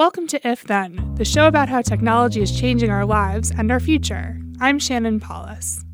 Welcome 0.00 0.28
to 0.28 0.48
If 0.48 0.64
Then, 0.64 1.14
the 1.16 1.26
show 1.26 1.46
about 1.46 1.68
how 1.68 1.82
technology 1.82 2.40
is 2.40 2.58
changing 2.58 2.88
our 2.88 3.04
lives 3.04 3.50
and 3.50 3.70
our 3.70 3.78
future. 3.78 4.40
I'm 4.58 4.78
Shannon 4.78 5.20
Palus. 5.20 5.84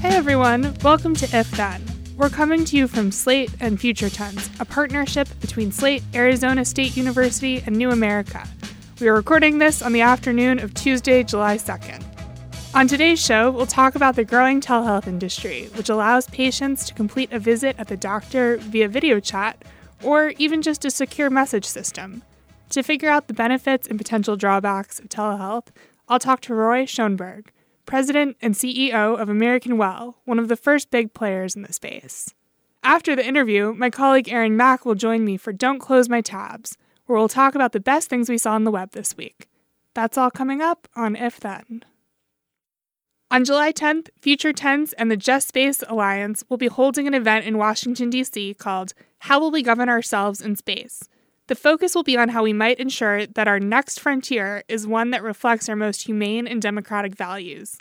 Hey 0.00 0.16
everyone, 0.16 0.74
welcome 0.82 1.14
to 1.16 1.38
If 1.38 1.50
Then. 1.50 1.84
We're 2.16 2.30
coming 2.30 2.64
to 2.64 2.76
you 2.78 2.88
from 2.88 3.12
Slate 3.12 3.50
and 3.60 3.78
Future 3.78 4.08
Tense, 4.08 4.48
a 4.58 4.64
partnership 4.64 5.28
between 5.42 5.72
Slate, 5.72 6.02
Arizona 6.14 6.64
State 6.64 6.96
University, 6.96 7.62
and 7.66 7.76
New 7.76 7.90
America. 7.90 8.48
We 8.98 9.08
are 9.08 9.14
recording 9.14 9.58
this 9.58 9.82
on 9.82 9.92
the 9.92 10.00
afternoon 10.00 10.58
of 10.58 10.72
Tuesday, 10.72 11.22
July 11.22 11.58
2nd. 11.58 12.03
On 12.74 12.88
today's 12.88 13.24
show, 13.24 13.52
we'll 13.52 13.66
talk 13.66 13.94
about 13.94 14.16
the 14.16 14.24
growing 14.24 14.60
telehealth 14.60 15.06
industry, 15.06 15.68
which 15.76 15.88
allows 15.88 16.26
patients 16.26 16.84
to 16.88 16.94
complete 16.94 17.32
a 17.32 17.38
visit 17.38 17.76
at 17.78 17.86
the 17.86 17.96
doctor 17.96 18.56
via 18.56 18.88
video 18.88 19.20
chat 19.20 19.62
or 20.02 20.30
even 20.38 20.60
just 20.60 20.84
a 20.84 20.90
secure 20.90 21.30
message 21.30 21.64
system. 21.64 22.24
To 22.70 22.82
figure 22.82 23.08
out 23.08 23.28
the 23.28 23.32
benefits 23.32 23.86
and 23.86 23.96
potential 23.96 24.34
drawbacks 24.36 24.98
of 24.98 25.08
telehealth, 25.08 25.68
I'll 26.08 26.18
talk 26.18 26.40
to 26.42 26.54
Roy 26.54 26.84
Schoenberg, 26.84 27.52
President 27.86 28.36
and 28.42 28.54
CEO 28.54 29.20
of 29.20 29.28
American 29.28 29.78
Well, 29.78 30.16
one 30.24 30.40
of 30.40 30.48
the 30.48 30.56
first 30.56 30.90
big 30.90 31.14
players 31.14 31.54
in 31.54 31.62
the 31.62 31.72
space. 31.72 32.34
After 32.82 33.14
the 33.14 33.24
interview, 33.24 33.72
my 33.72 33.88
colleague 33.88 34.28
Aaron 34.28 34.56
Mak 34.56 34.84
will 34.84 34.96
join 34.96 35.24
me 35.24 35.36
for 35.36 35.52
Don't 35.52 35.78
Close 35.78 36.08
My 36.08 36.20
Tabs, 36.20 36.76
where 37.06 37.16
we'll 37.16 37.28
talk 37.28 37.54
about 37.54 37.70
the 37.70 37.78
best 37.78 38.10
things 38.10 38.28
we 38.28 38.36
saw 38.36 38.54
on 38.54 38.64
the 38.64 38.72
web 38.72 38.90
this 38.90 39.16
week. 39.16 39.46
That's 39.94 40.18
all 40.18 40.32
coming 40.32 40.60
up 40.60 40.88
on 40.96 41.14
If 41.14 41.38
Then. 41.38 41.84
On 43.34 43.44
July 43.44 43.72
10th, 43.72 44.10
Future 44.20 44.52
Tense 44.52 44.92
and 44.92 45.10
the 45.10 45.16
Just 45.16 45.48
Space 45.48 45.82
Alliance 45.88 46.44
will 46.48 46.56
be 46.56 46.68
holding 46.68 47.08
an 47.08 47.14
event 47.14 47.44
in 47.44 47.58
Washington, 47.58 48.08
D.C. 48.08 48.54
called 48.54 48.94
How 49.18 49.40
Will 49.40 49.50
We 49.50 49.60
Govern 49.60 49.88
Ourselves 49.88 50.40
in 50.40 50.54
Space? 50.54 51.08
The 51.48 51.56
focus 51.56 51.96
will 51.96 52.04
be 52.04 52.16
on 52.16 52.28
how 52.28 52.44
we 52.44 52.52
might 52.52 52.78
ensure 52.78 53.26
that 53.26 53.48
our 53.48 53.58
next 53.58 53.98
frontier 53.98 54.62
is 54.68 54.86
one 54.86 55.10
that 55.10 55.24
reflects 55.24 55.68
our 55.68 55.74
most 55.74 56.06
humane 56.06 56.46
and 56.46 56.62
democratic 56.62 57.16
values. 57.16 57.76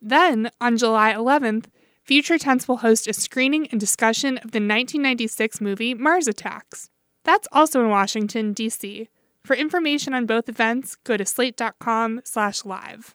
Then, 0.00 0.50
on 0.62 0.78
July 0.78 1.12
11th, 1.12 1.66
Future 2.02 2.38
Tense 2.38 2.66
will 2.66 2.78
host 2.78 3.06
a 3.06 3.12
screening 3.12 3.66
and 3.66 3.78
discussion 3.78 4.38
of 4.38 4.52
the 4.52 4.60
1996 4.60 5.60
movie 5.60 5.92
Mars 5.92 6.26
Attacks. 6.26 6.88
That's 7.22 7.48
also 7.52 7.82
in 7.82 7.90
Washington, 7.90 8.54
D.C. 8.54 9.10
For 9.44 9.54
information 9.54 10.14
on 10.14 10.24
both 10.24 10.48
events, 10.48 10.96
go 11.04 11.18
to 11.18 11.26
slate.com/live. 11.26 13.14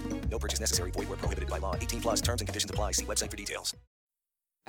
No 0.31 0.39
purchase 0.39 0.59
necessary. 0.59 0.91
Void 0.91 1.09
where 1.09 1.17
prohibited 1.17 1.49
by 1.49 1.59
law. 1.59 1.75
18 1.75 2.01
plus 2.01 2.21
terms 2.21 2.41
and 2.41 2.47
conditions 2.47 2.71
apply. 2.71 2.93
See 2.93 3.05
website 3.05 3.29
for 3.29 3.37
details. 3.37 3.75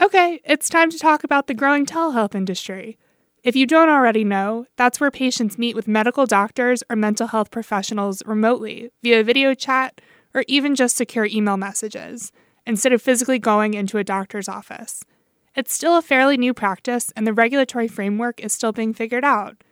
Okay, 0.01 0.41
it's 0.45 0.69
time 0.69 0.91
to 0.91 0.99
talk 0.99 1.23
about 1.23 1.47
the 1.47 1.55
growing 1.55 1.87
telehealth 1.87 2.35
industry. 2.35 2.99
If 3.45 3.57
you 3.57 3.67
don't 3.67 3.89
already 3.89 4.25
know, 4.25 4.67
that's 4.77 5.01
where 5.01 5.11
patients 5.11 5.59
meet 5.59 5.77
with 5.77 5.89
medical 5.89 6.27
doctors 6.27 6.83
or 6.89 6.97
mental 6.97 7.29
health 7.29 7.51
professionals 7.51 8.23
remotely 8.25 8.91
via 9.03 9.23
video 9.23 9.55
chat 9.55 10.01
or 10.35 10.45
even 10.49 10.75
just 10.75 10.97
secure 10.97 11.27
email 11.27 11.57
messages, 11.57 12.33
instead 12.67 12.93
of 12.93 13.03
physically 13.03 13.39
going 13.39 13.75
into 13.75 13.99
a 13.99 14.05
doctor's 14.05 14.49
office. 14.49 15.05
It's 15.55 15.75
still 15.75 15.99
a 15.99 16.03
fairly 16.03 16.39
new 16.39 16.55
practice, 16.55 17.13
and 17.15 17.27
the 17.27 17.35
regulatory 17.35 17.89
framework 17.89 18.41
is 18.41 18.53
still 18.53 18.73
being 18.73 18.95
figured 18.95 19.25
out. 19.25 19.63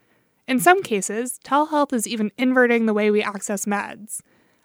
In 0.47 0.59
some 0.59 0.83
cases, 0.83 1.39
telehealth 1.43 1.93
is 1.93 2.07
even 2.07 2.31
inverting 2.37 2.85
the 2.85 2.93
way 2.93 3.09
we 3.09 3.23
access 3.23 3.65
meds. 3.65 4.21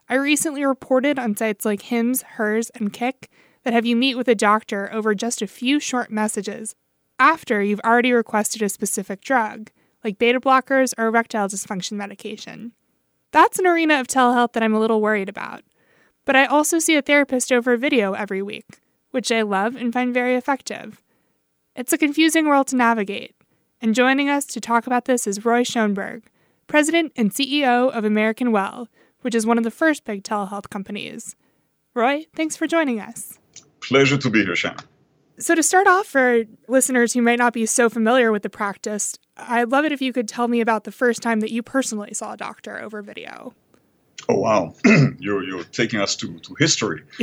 I 0.09 0.15
recently 0.15 0.65
reported 0.65 1.19
on 1.19 1.37
sites 1.37 1.65
like 1.65 1.83
Hims, 1.83 2.23
Hers, 2.23 2.71
and 2.71 2.93
Kick 2.93 3.29
that 3.65 3.73
have 3.73 3.85
you 3.85 3.97
meet 3.97 4.15
with 4.15 4.29
a 4.29 4.37
doctor 4.37 4.89
over 4.93 5.17
just 5.17 5.43
a 5.43 5.49
few 5.49 5.81
short 5.81 6.13
messages 6.13 6.77
after 7.19 7.61
you've 7.61 7.81
already 7.81 8.13
requested 8.13 8.63
a 8.63 8.69
specific 8.69 9.21
drug, 9.21 9.71
like 10.05 10.19
beta 10.19 10.41
blockers 10.41 10.95
or 10.97 11.09
erectile 11.09 11.49
dysfunction 11.49 11.93
medication. 11.93 12.73
That's 13.33 13.59
an 13.59 13.67
arena 13.67 13.99
of 13.99 14.07
telehealth 14.07 14.53
that 14.53 14.63
I'm 14.63 14.75
a 14.75 14.79
little 14.79 15.01
worried 15.01 15.29
about. 15.29 15.65
But 16.25 16.37
I 16.37 16.47
also 16.47 16.79
see 16.79 16.95
a 16.97 17.03
therapist 17.03 17.51
over 17.51 17.77
video 17.77 18.13
every 18.13 18.43
week, 18.43 18.79
which 19.11 19.33
I 19.33 19.43
love 19.43 19.75
and 19.75 19.93
find 19.93 20.15
very 20.15 20.37
effective. 20.37 21.03
It's 21.75 21.93
a 21.93 21.99
confusing 21.99 22.47
world 22.47 22.69
to 22.69 22.77
navigate, 22.77 23.35
and 23.83 23.95
joining 23.95 24.29
us 24.29 24.47
to 24.47 24.61
talk 24.61 24.87
about 24.87 25.07
this 25.07 25.27
is 25.27 25.45
Roy 25.45 25.65
Schoenberg, 25.65 26.23
President 26.69 27.13
and 27.17 27.33
CEO 27.33 27.91
of 27.91 28.05
American 28.05 28.53
Well, 28.53 28.89
which 29.27 29.35
is 29.35 29.45
one 29.45 29.59
of 29.59 29.65
the 29.65 29.73
first 29.73 30.05
big 30.05 30.23
telehealth 30.23 30.71
companies. 30.71 31.35
Roy, 31.95 32.27
thanks 32.37 32.57
for 32.57 32.69
joining 32.69 33.01
us. 33.01 33.41
Pleasure 33.81 34.17
to 34.17 34.31
be 34.31 34.45
here, 34.45 34.55
Shannon. 34.55 34.79
So, 35.37 35.57
to 35.57 35.65
start 35.65 35.89
off, 35.89 36.07
for 36.07 36.45
listeners 36.69 37.13
who 37.13 37.23
might 37.23 37.41
not 37.41 37.53
be 37.53 37.67
so 37.67 37.91
familiar 37.91 38.31
with 38.31 38.45
the 38.45 38.49
practice, 38.49 39.19
I'd 39.37 39.73
love 39.73 39.85
it 39.85 39.91
if 39.91 40.01
you 40.01 40.13
could 40.13 40.29
tell 40.29 40.47
me 40.47 40.61
about 40.61 40.85
the 40.85 40.93
first 40.93 41.23
time 41.23 41.41
that 41.41 41.51
you 41.51 41.61
personally 41.65 42.15
saw 42.15 42.35
a 42.35 42.37
doctor 42.37 42.81
over 42.81 43.03
video. 43.03 43.53
Oh, 44.29 44.37
wow. 44.37 44.77
you're, 45.19 45.43
you're 45.43 45.65
taking 45.65 45.99
us 45.99 46.15
to, 46.17 46.39
to 46.39 46.55
history. 46.61 47.03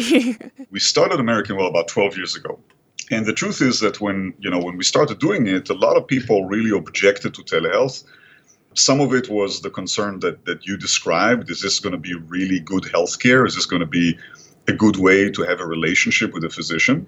we 0.72 0.82
started 0.82 1.22
American 1.22 1.56
Well 1.56 1.68
about 1.68 1.88
12 1.88 2.18
years 2.18 2.36
ago. 2.36 2.60
And 3.12 3.26
the 3.26 3.32
truth 3.32 3.62
is 3.62 3.80
that 3.80 4.02
when, 4.02 4.34
you 4.40 4.50
know, 4.50 4.60
when 4.60 4.76
we 4.76 4.84
started 4.84 5.20
doing 5.20 5.48
it, 5.48 5.70
a 5.70 5.74
lot 5.74 5.96
of 5.96 6.06
people 6.06 6.44
really 6.48 6.78
objected 6.78 7.34
to 7.36 7.44
telehealth. 7.44 8.04
Some 8.76 9.00
of 9.00 9.14
it 9.14 9.30
was 9.30 9.62
the 9.62 9.70
concern 9.70 10.20
that, 10.22 10.46
that 10.46 10.66
you 10.66 10.78
described. 10.78 11.50
Is 11.50 11.62
this 11.62 11.80
going 11.80 11.94
to 11.94 12.00
be 12.00 12.14
really 12.14 12.60
good 12.60 12.84
healthcare? 12.84 13.48
Is 13.48 13.56
this 13.56 13.66
going 13.66 13.82
to 13.82 13.86
be 13.86 14.18
a 14.68 14.74
good 14.74 14.98
way 14.98 15.30
to 15.30 15.44
have 15.44 15.60
a 15.60 15.66
relationship 15.66 16.34
with 16.34 16.44
a 16.44 16.50
physician? 16.50 17.08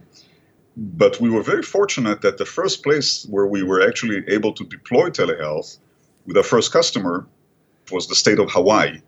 But 0.78 1.22
we 1.22 1.30
were 1.30 1.42
very 1.42 1.64
fortunate 1.64 2.22
that 2.22 2.38
the 2.38 2.46
first 2.46 2.84
place 2.84 3.26
where 3.30 3.48
we 3.48 3.64
were 3.64 3.82
actually 3.88 4.24
able 4.28 4.54
to 4.54 4.66
deploy 4.66 5.10
telehealth 5.10 5.78
with 6.26 6.38
our 6.38 6.44
first 6.44 6.72
customer 6.72 7.26
was 7.92 8.08
the 8.08 8.16
state 8.16 8.40
of 8.40 8.52
Hawaii. 8.52 9.00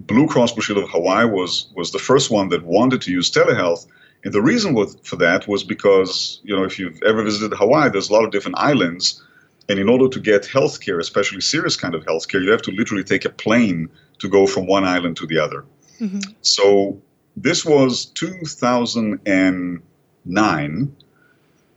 Blue 0.00 0.26
Cross 0.26 0.52
Blue 0.52 0.62
Shield 0.62 0.78
of 0.78 0.90
Hawaii 0.90 1.26
was 1.26 1.70
was 1.76 1.92
the 1.92 1.98
first 1.98 2.30
one 2.30 2.48
that 2.48 2.64
wanted 2.64 3.02
to 3.02 3.12
use 3.12 3.30
telehealth, 3.30 3.86
and 4.24 4.32
the 4.32 4.40
reason 4.40 4.74
was, 4.74 4.96
for 5.02 5.16
that 5.16 5.46
was 5.46 5.62
because 5.62 6.40
you 6.42 6.56
know 6.56 6.64
if 6.64 6.78
you've 6.78 7.02
ever 7.02 7.22
visited 7.22 7.56
Hawaii, 7.56 7.90
there's 7.90 8.08
a 8.08 8.12
lot 8.12 8.24
of 8.24 8.30
different 8.30 8.56
islands, 8.58 9.22
and 9.68 9.78
in 9.78 9.88
order 9.88 10.08
to 10.08 10.18
get 10.20 10.42
healthcare, 10.42 10.98
especially 11.00 11.40
serious 11.40 11.76
kind 11.76 11.94
of 11.94 12.04
healthcare, 12.04 12.42
you 12.42 12.50
have 12.50 12.62
to 12.62 12.72
literally 12.72 13.04
take 13.04 13.24
a 13.24 13.30
plane 13.30 13.88
to 14.18 14.28
go 14.28 14.46
from 14.46 14.66
one 14.66 14.84
island 14.84 15.16
to 15.18 15.26
the 15.26 15.38
other. 15.38 15.64
Mm-hmm. 16.00 16.18
So 16.42 17.00
this 17.36 17.64
was 17.64 18.06
2009 18.06 20.96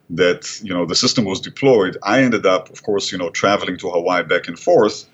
that 0.09 0.61
you 0.61 0.73
know 0.73 0.85
the 0.85 0.95
system 0.95 1.23
was 1.25 1.39
deployed. 1.39 1.97
I 2.03 2.23
ended 2.23 2.45
up, 2.45 2.69
of 2.69 2.83
course, 2.83 3.11
you 3.11 3.17
know, 3.17 3.29
traveling 3.29 3.77
to 3.77 3.89
Hawaii 3.89 4.23
back 4.23 4.47
and 4.47 4.59
forth 4.59 5.05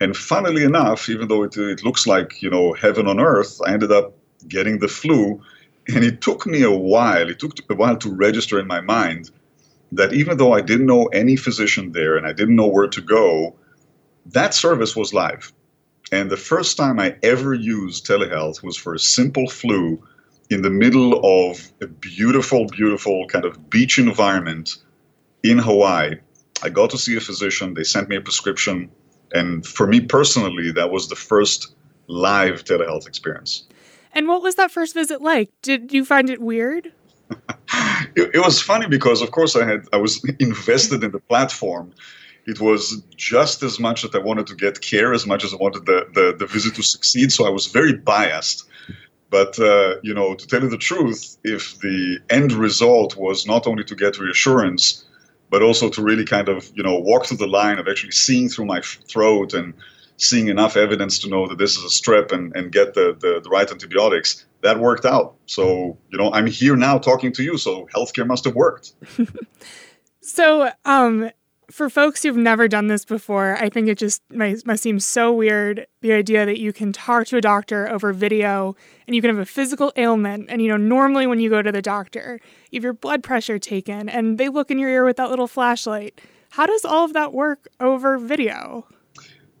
and 0.00 0.16
funnily 0.16 0.64
enough, 0.64 1.08
even 1.08 1.28
though 1.28 1.42
it, 1.42 1.56
it 1.56 1.84
looks 1.84 2.06
like, 2.06 2.40
you 2.40 2.50
know, 2.50 2.72
heaven 2.72 3.06
on 3.06 3.18
earth, 3.18 3.60
I 3.66 3.72
ended 3.72 3.90
up 3.90 4.14
getting 4.46 4.78
the 4.78 4.88
flu. 4.88 5.42
And 5.88 6.04
it 6.04 6.20
took 6.20 6.46
me 6.46 6.62
a 6.62 6.70
while, 6.70 7.28
it 7.28 7.38
took 7.38 7.54
a 7.70 7.74
while 7.74 7.96
to 7.96 8.10
register 8.10 8.58
in 8.58 8.66
my 8.66 8.80
mind 8.80 9.30
that 9.92 10.12
even 10.12 10.36
though 10.36 10.52
I 10.52 10.60
didn't 10.60 10.86
know 10.86 11.06
any 11.06 11.36
physician 11.36 11.92
there 11.92 12.16
and 12.16 12.26
I 12.26 12.32
didn't 12.32 12.56
know 12.56 12.66
where 12.66 12.88
to 12.88 13.00
go, 13.00 13.56
that 14.26 14.54
service 14.54 14.94
was 14.94 15.14
live. 15.14 15.52
And 16.12 16.30
the 16.30 16.36
first 16.36 16.76
time 16.76 16.98
I 16.98 17.16
ever 17.22 17.54
used 17.54 18.06
telehealth 18.06 18.62
was 18.62 18.76
for 18.76 18.94
a 18.94 18.98
simple 18.98 19.48
flu 19.48 20.02
in 20.50 20.62
the 20.62 20.70
middle 20.70 21.20
of 21.24 21.70
a 21.82 21.86
beautiful, 21.86 22.66
beautiful 22.66 23.26
kind 23.26 23.44
of 23.44 23.68
beach 23.68 23.98
environment 23.98 24.78
in 25.42 25.58
Hawaii. 25.58 26.16
I 26.62 26.70
got 26.70 26.90
to 26.90 26.98
see 26.98 27.16
a 27.16 27.20
physician, 27.20 27.74
they 27.74 27.84
sent 27.84 28.08
me 28.08 28.16
a 28.16 28.20
prescription 28.20 28.90
and 29.32 29.66
for 29.66 29.86
me 29.86 30.00
personally, 30.00 30.70
that 30.72 30.90
was 30.90 31.08
the 31.08 31.16
first 31.16 31.74
live 32.06 32.64
telehealth 32.64 33.06
experience. 33.06 33.66
And 34.12 34.26
what 34.26 34.42
was 34.42 34.54
that 34.54 34.70
first 34.70 34.94
visit 34.94 35.20
like? 35.20 35.50
Did 35.62 35.92
you 35.92 36.04
find 36.04 36.30
it 36.30 36.40
weird? 36.40 36.92
it, 38.14 38.30
it, 38.34 38.40
was 38.40 38.60
funny 38.60 38.86
because, 38.86 39.22
of 39.22 39.30
course, 39.30 39.56
I 39.56 39.66
had 39.66 39.86
I 39.92 39.96
was 39.96 40.24
invested 40.38 41.02
in 41.04 41.10
the 41.10 41.20
platform. 41.20 41.92
It 42.46 42.60
was 42.60 43.02
just 43.16 43.62
as 43.62 43.78
much 43.78 44.02
that 44.02 44.14
I 44.14 44.18
wanted 44.18 44.46
to 44.46 44.54
get 44.54 44.80
care 44.80 45.12
as 45.12 45.26
much 45.26 45.44
as 45.44 45.52
I 45.52 45.56
wanted 45.56 45.84
the, 45.84 46.06
the, 46.14 46.34
the 46.38 46.46
visit 46.46 46.74
to 46.76 46.82
succeed. 46.82 47.30
So 47.30 47.46
I 47.46 47.50
was 47.50 47.66
very 47.66 47.92
biased. 47.92 48.64
But 49.30 49.58
uh, 49.58 49.96
you 50.02 50.14
know, 50.14 50.34
to 50.34 50.46
tell 50.46 50.62
you 50.62 50.70
the 50.70 50.78
truth, 50.78 51.36
if 51.44 51.78
the 51.80 52.18
end 52.30 52.52
result 52.52 53.16
was 53.16 53.46
not 53.46 53.66
only 53.66 53.84
to 53.84 53.94
get 53.94 54.18
reassurance, 54.18 55.04
but 55.50 55.62
also 55.62 55.88
to 55.90 56.02
really 56.02 56.24
kind 56.24 56.48
of 56.48 56.70
you 56.74 56.82
know 56.82 56.98
walk 56.98 57.26
through 57.26 57.36
the 57.36 57.46
line 57.46 57.78
of 57.78 57.88
actually 57.88 58.12
seeing 58.12 58.48
through 58.48 58.66
my 58.66 58.80
throat 58.80 59.52
and 59.52 59.74
seeing 60.18 60.48
enough 60.48 60.76
evidence 60.76 61.18
to 61.20 61.28
know 61.28 61.46
that 61.46 61.58
this 61.58 61.76
is 61.76 61.84
a 61.84 61.88
strep 61.88 62.32
and, 62.32 62.54
and 62.54 62.72
get 62.72 62.94
the, 62.94 63.16
the, 63.18 63.40
the 63.42 63.48
right 63.48 63.70
antibiotics 63.70 64.44
that 64.60 64.78
worked 64.78 65.06
out 65.06 65.36
so 65.46 65.96
you 66.10 66.18
know 66.18 66.32
i'm 66.32 66.46
here 66.46 66.76
now 66.76 66.98
talking 66.98 67.32
to 67.32 67.42
you 67.42 67.56
so 67.56 67.86
healthcare 67.94 68.26
must 68.26 68.44
have 68.44 68.54
worked 68.54 68.92
so 70.20 70.70
um 70.84 71.30
for 71.70 71.90
folks 71.90 72.22
who've 72.22 72.36
never 72.36 72.66
done 72.66 72.86
this 72.86 73.04
before, 73.04 73.56
I 73.60 73.68
think 73.68 73.88
it 73.88 73.98
just 73.98 74.22
might, 74.30 74.66
must 74.66 74.82
seem 74.82 74.98
so 75.00 75.32
weird 75.32 75.86
the 76.00 76.12
idea 76.12 76.46
that 76.46 76.58
you 76.58 76.72
can 76.72 76.92
talk 76.92 77.26
to 77.26 77.36
a 77.36 77.40
doctor 77.40 77.88
over 77.90 78.12
video 78.12 78.74
and 79.06 79.14
you 79.14 79.20
can 79.20 79.28
have 79.28 79.38
a 79.38 79.46
physical 79.46 79.92
ailment. 79.96 80.46
And, 80.48 80.62
you 80.62 80.68
know, 80.68 80.78
normally 80.78 81.26
when 81.26 81.40
you 81.40 81.50
go 81.50 81.60
to 81.60 81.70
the 81.70 81.82
doctor, 81.82 82.40
you 82.70 82.78
have 82.78 82.84
your 82.84 82.94
blood 82.94 83.22
pressure 83.22 83.58
taken 83.58 84.08
and 84.08 84.38
they 84.38 84.48
look 84.48 84.70
in 84.70 84.78
your 84.78 84.88
ear 84.88 85.04
with 85.04 85.18
that 85.18 85.30
little 85.30 85.46
flashlight. 85.46 86.20
How 86.50 86.64
does 86.64 86.84
all 86.84 87.04
of 87.04 87.12
that 87.12 87.34
work 87.34 87.68
over 87.80 88.16
video? 88.16 88.86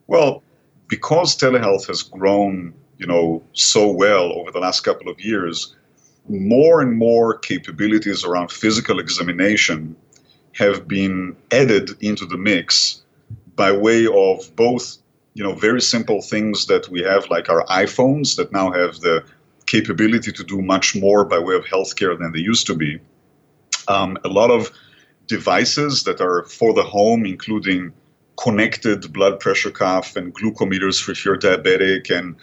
Well, 0.06 0.42
because 0.88 1.36
telehealth 1.36 1.86
has 1.86 2.02
grown, 2.02 2.74
you 2.98 3.06
know, 3.06 3.42
so 3.52 3.90
well 3.90 4.32
over 4.32 4.50
the 4.50 4.58
last 4.58 4.80
couple 4.80 5.08
of 5.08 5.20
years, 5.20 5.76
more 6.28 6.80
and 6.80 6.96
more 6.96 7.38
capabilities 7.38 8.24
around 8.24 8.50
physical 8.50 8.98
examination 8.98 9.96
have 10.52 10.88
been 10.88 11.36
added 11.52 11.90
into 12.02 12.26
the 12.26 12.36
mix 12.36 13.02
by 13.54 13.72
way 13.72 14.06
of 14.06 14.54
both 14.56 14.98
you 15.34 15.44
know 15.44 15.54
very 15.54 15.80
simple 15.80 16.20
things 16.20 16.66
that 16.66 16.88
we 16.88 17.00
have 17.02 17.30
like 17.30 17.48
our 17.48 17.64
iPhones 17.66 18.36
that 18.36 18.52
now 18.52 18.70
have 18.72 18.98
the 19.00 19.24
capability 19.66 20.32
to 20.32 20.42
do 20.42 20.60
much 20.60 20.96
more 20.96 21.24
by 21.24 21.38
way 21.38 21.54
of 21.54 21.64
healthcare 21.64 22.18
than 22.18 22.32
they 22.32 22.40
used 22.40 22.66
to 22.66 22.74
be. 22.74 22.98
Um, 23.86 24.18
a 24.24 24.28
lot 24.28 24.50
of 24.50 24.72
devices 25.26 26.04
that 26.04 26.20
are 26.20 26.44
for 26.44 26.72
the 26.72 26.82
home, 26.82 27.24
including 27.26 27.92
connected 28.38 29.12
blood 29.12 29.40
pressure 29.40 29.70
cuff 29.70 30.16
and 30.16 30.34
glucometers 30.34 31.08
if 31.08 31.24
you're 31.24 31.36
diabetic 31.36 32.16
and 32.16 32.36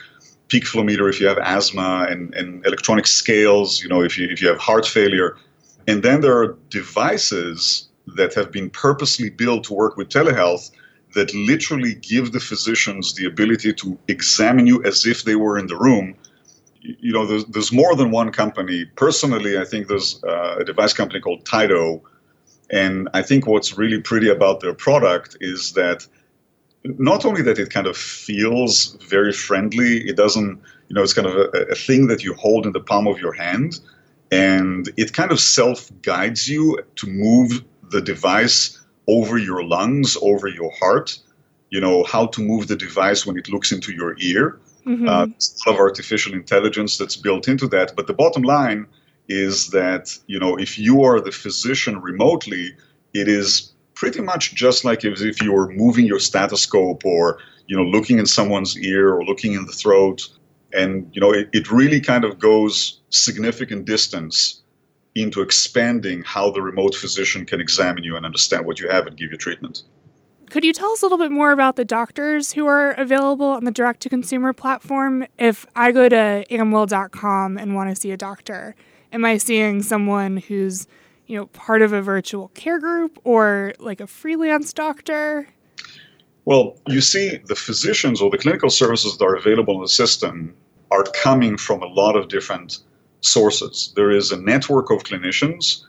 peak 0.49 0.65
flow 0.65 0.83
meter 0.83 1.07
if 1.09 1.19
you 1.19 1.27
have 1.27 1.37
asthma 1.39 2.05
and, 2.09 2.33
and 2.35 2.65
electronic 2.65 3.07
scales, 3.07 3.81
you 3.81 3.89
know, 3.89 4.01
if 4.01 4.17
you 4.17 4.27
if 4.29 4.41
you 4.41 4.47
have 4.47 4.57
heart 4.57 4.85
failure. 4.85 5.37
And 5.87 6.03
then 6.03 6.21
there 6.21 6.37
are 6.37 6.57
devices 6.69 7.87
that 8.15 8.33
have 8.33 8.51
been 8.51 8.69
purposely 8.69 9.29
built 9.29 9.63
to 9.65 9.73
work 9.73 9.97
with 9.97 10.09
telehealth 10.09 10.71
that 11.13 11.33
literally 11.33 11.95
give 11.95 12.31
the 12.33 12.39
physicians 12.39 13.13
the 13.15 13.25
ability 13.25 13.73
to 13.73 13.97
examine 14.07 14.67
you 14.67 14.83
as 14.83 15.05
if 15.05 15.23
they 15.23 15.35
were 15.35 15.57
in 15.57 15.67
the 15.67 15.77
room. 15.77 16.15
You 16.81 17.13
know, 17.13 17.25
there's, 17.25 17.45
there's 17.45 17.71
more 17.71 17.95
than 17.95 18.11
one 18.11 18.31
company. 18.31 18.85
Personally, 18.95 19.57
I 19.57 19.65
think 19.65 19.87
there's 19.87 20.23
uh, 20.23 20.57
a 20.59 20.63
device 20.63 20.93
company 20.93 21.19
called 21.19 21.45
Tyto. 21.45 22.03
And 22.69 23.09
I 23.13 23.21
think 23.21 23.47
what's 23.47 23.77
really 23.77 24.01
pretty 24.01 24.29
about 24.29 24.59
their 24.59 24.73
product 24.73 25.37
is 25.39 25.73
that 25.73 26.07
not 26.83 27.25
only 27.25 27.41
that 27.43 27.59
it 27.59 27.69
kind 27.69 27.87
of 27.87 27.97
feels 27.97 28.97
very 29.07 29.31
friendly, 29.31 30.07
it 30.07 30.15
doesn't, 30.15 30.61
you 30.87 30.93
know, 30.93 31.03
it's 31.03 31.13
kind 31.13 31.27
of 31.27 31.35
a, 31.35 31.71
a 31.71 31.75
thing 31.75 32.07
that 32.07 32.23
you 32.23 32.33
hold 32.35 32.65
in 32.65 32.73
the 32.73 32.79
palm 32.79 33.07
of 33.07 33.19
your 33.19 33.33
hand, 33.33 33.79
and 34.31 34.91
it 34.97 35.13
kind 35.13 35.31
of 35.31 35.39
self 35.39 35.89
guides 36.01 36.47
you 36.47 36.79
to 36.97 37.07
move 37.07 37.63
the 37.89 38.01
device 38.01 38.81
over 39.07 39.37
your 39.37 39.63
lungs, 39.63 40.17
over 40.21 40.47
your 40.47 40.71
heart, 40.79 41.17
you 41.69 41.79
know, 41.79 42.03
how 42.03 42.27
to 42.27 42.41
move 42.41 42.67
the 42.67 42.75
device 42.75 43.25
when 43.25 43.37
it 43.37 43.49
looks 43.49 43.71
into 43.71 43.91
your 43.91 44.15
ear. 44.19 44.59
Mm-hmm. 44.85 45.07
Uh, 45.07 45.25
there's 45.25 45.61
a 45.65 45.69
lot 45.69 45.75
of 45.75 45.79
artificial 45.79 46.33
intelligence 46.33 46.97
that's 46.97 47.15
built 47.15 47.47
into 47.47 47.67
that. 47.69 47.95
But 47.95 48.07
the 48.07 48.13
bottom 48.13 48.43
line 48.43 48.87
is 49.27 49.69
that, 49.69 50.17
you 50.27 50.39
know, 50.39 50.55
if 50.57 50.77
you 50.77 51.03
are 51.03 51.19
the 51.19 51.31
physician 51.31 52.01
remotely, 52.01 52.75
it 53.13 53.27
is 53.27 53.73
pretty 53.93 54.21
much 54.21 54.53
just 54.53 54.85
like 54.85 55.03
as 55.05 55.21
if 55.21 55.41
you 55.41 55.53
were 55.53 55.71
moving 55.71 56.05
your 56.05 56.19
stethoscope 56.19 57.05
or, 57.05 57.39
you 57.67 57.75
know, 57.75 57.83
looking 57.83 58.19
in 58.19 58.25
someone's 58.25 58.77
ear 58.77 59.13
or 59.13 59.23
looking 59.25 59.53
in 59.53 59.65
the 59.65 59.71
throat. 59.71 60.27
And, 60.73 61.09
you 61.13 61.21
know, 61.21 61.31
it, 61.31 61.49
it 61.53 61.71
really 61.71 62.01
kind 62.01 62.25
of 62.25 62.37
goes 62.37 62.99
significant 63.09 63.85
distance 63.85 64.61
into 65.15 65.41
expanding 65.41 66.21
how 66.23 66.51
the 66.51 66.61
remote 66.61 66.93
physician 66.93 67.45
can 67.45 67.61
examine 67.61 68.03
you 68.03 68.17
and 68.17 68.25
understand 68.25 68.65
what 68.65 68.79
you 68.79 68.89
have 68.89 69.07
and 69.07 69.15
give 69.15 69.31
you 69.31 69.37
treatment. 69.37 69.83
Could 70.49 70.63
you 70.63 70.73
tell 70.73 70.91
us 70.91 71.01
a 71.01 71.05
little 71.05 71.17
bit 71.17 71.31
more 71.31 71.51
about 71.51 71.75
the 71.75 71.85
doctors 71.85 72.53
who 72.53 72.67
are 72.67 72.91
available 72.91 73.47
on 73.47 73.63
the 73.63 73.71
direct 73.71 74.01
to 74.01 74.09
consumer 74.09 74.53
platform? 74.53 75.25
If 75.39 75.65
I 75.75 75.91
go 75.91 76.07
to 76.07 76.45
amwell.com 76.49 77.57
and 77.57 77.75
want 77.75 77.89
to 77.89 77.95
see 77.95 78.11
a 78.11 78.17
doctor, 78.17 78.75
am 79.15 79.23
I 79.23 79.37
seeing 79.37 79.81
someone 79.81 80.37
who's, 80.37 80.87
you 81.25 81.37
know, 81.37 81.45
part 81.47 81.81
of 81.81 81.93
a 81.93 82.01
virtual 82.01 82.49
care 82.49 82.79
group 82.79 83.17
or 83.23 83.73
like 83.79 84.01
a 84.01 84.07
freelance 84.07 84.73
doctor? 84.73 85.47
Well, 86.43 86.77
you 86.87 87.01
see, 87.01 87.39
the 87.45 87.55
physicians 87.55 88.21
or 88.21 88.29
the 88.29 88.37
clinical 88.37 88.69
services 88.69 89.17
that 89.17 89.25
are 89.25 89.35
available 89.35 89.75
in 89.75 89.81
the 89.81 89.87
system 89.87 90.53
are 90.91 91.03
coming 91.23 91.57
from 91.57 91.81
a 91.81 91.87
lot 91.87 92.15
of 92.15 92.27
different 92.27 92.79
sources. 93.21 93.93
There 93.95 94.11
is 94.11 94.31
a 94.31 94.37
network 94.37 94.91
of 94.91 95.03
clinicians 95.03 95.83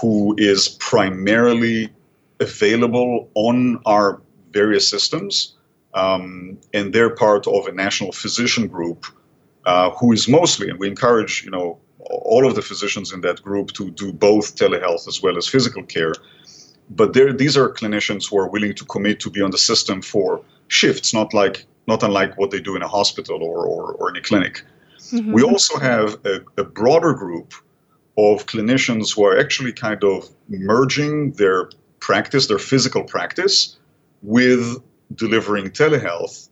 who 0.00 0.36
is 0.38 0.68
primarily 0.68 1.90
available 2.38 3.28
on 3.34 3.82
our 3.84 4.22
various 4.52 4.88
systems, 4.88 5.56
um, 5.94 6.56
and 6.72 6.92
they're 6.92 7.14
part 7.14 7.46
of 7.48 7.66
a 7.66 7.72
national 7.72 8.12
physician 8.12 8.68
group 8.68 9.04
uh, 9.66 9.90
who 9.90 10.12
is 10.12 10.28
mostly, 10.28 10.70
and 10.70 10.78
we 10.78 10.88
encourage, 10.88 11.44
you 11.44 11.50
know, 11.50 11.78
all 12.08 12.46
of 12.46 12.54
the 12.54 12.62
physicians 12.62 13.12
in 13.12 13.20
that 13.22 13.42
group 13.42 13.72
to 13.72 13.90
do 13.90 14.12
both 14.12 14.56
telehealth 14.56 15.06
as 15.08 15.22
well 15.22 15.36
as 15.36 15.46
physical 15.46 15.82
care. 15.82 16.14
But 16.90 17.12
these 17.12 17.56
are 17.56 17.72
clinicians 17.72 18.28
who 18.28 18.38
are 18.38 18.48
willing 18.48 18.74
to 18.74 18.84
commit 18.84 19.20
to 19.20 19.30
be 19.30 19.42
on 19.42 19.50
the 19.50 19.58
system 19.58 20.02
for 20.02 20.42
shifts, 20.68 21.14
not 21.14 21.32
like 21.32 21.66
not 21.86 22.02
unlike 22.02 22.36
what 22.38 22.50
they 22.50 22.60
do 22.60 22.76
in 22.76 22.82
a 22.82 22.88
hospital 22.88 23.42
or, 23.42 23.64
or, 23.66 23.92
or 23.94 24.10
in 24.10 24.16
a 24.16 24.20
clinic. 24.20 24.64
Mm-hmm. 25.12 25.32
We 25.32 25.42
also 25.42 25.78
have 25.78 26.18
a, 26.24 26.40
a 26.56 26.64
broader 26.64 27.14
group 27.14 27.52
of 28.16 28.46
clinicians 28.46 29.14
who 29.14 29.24
are 29.24 29.38
actually 29.38 29.72
kind 29.72 30.02
of 30.04 30.28
merging 30.48 31.32
their 31.32 31.70
practice, 32.00 32.46
their 32.46 32.58
physical 32.58 33.02
practice, 33.04 33.76
with 34.22 34.78
delivering 35.14 35.70
telehealth. 35.70 36.48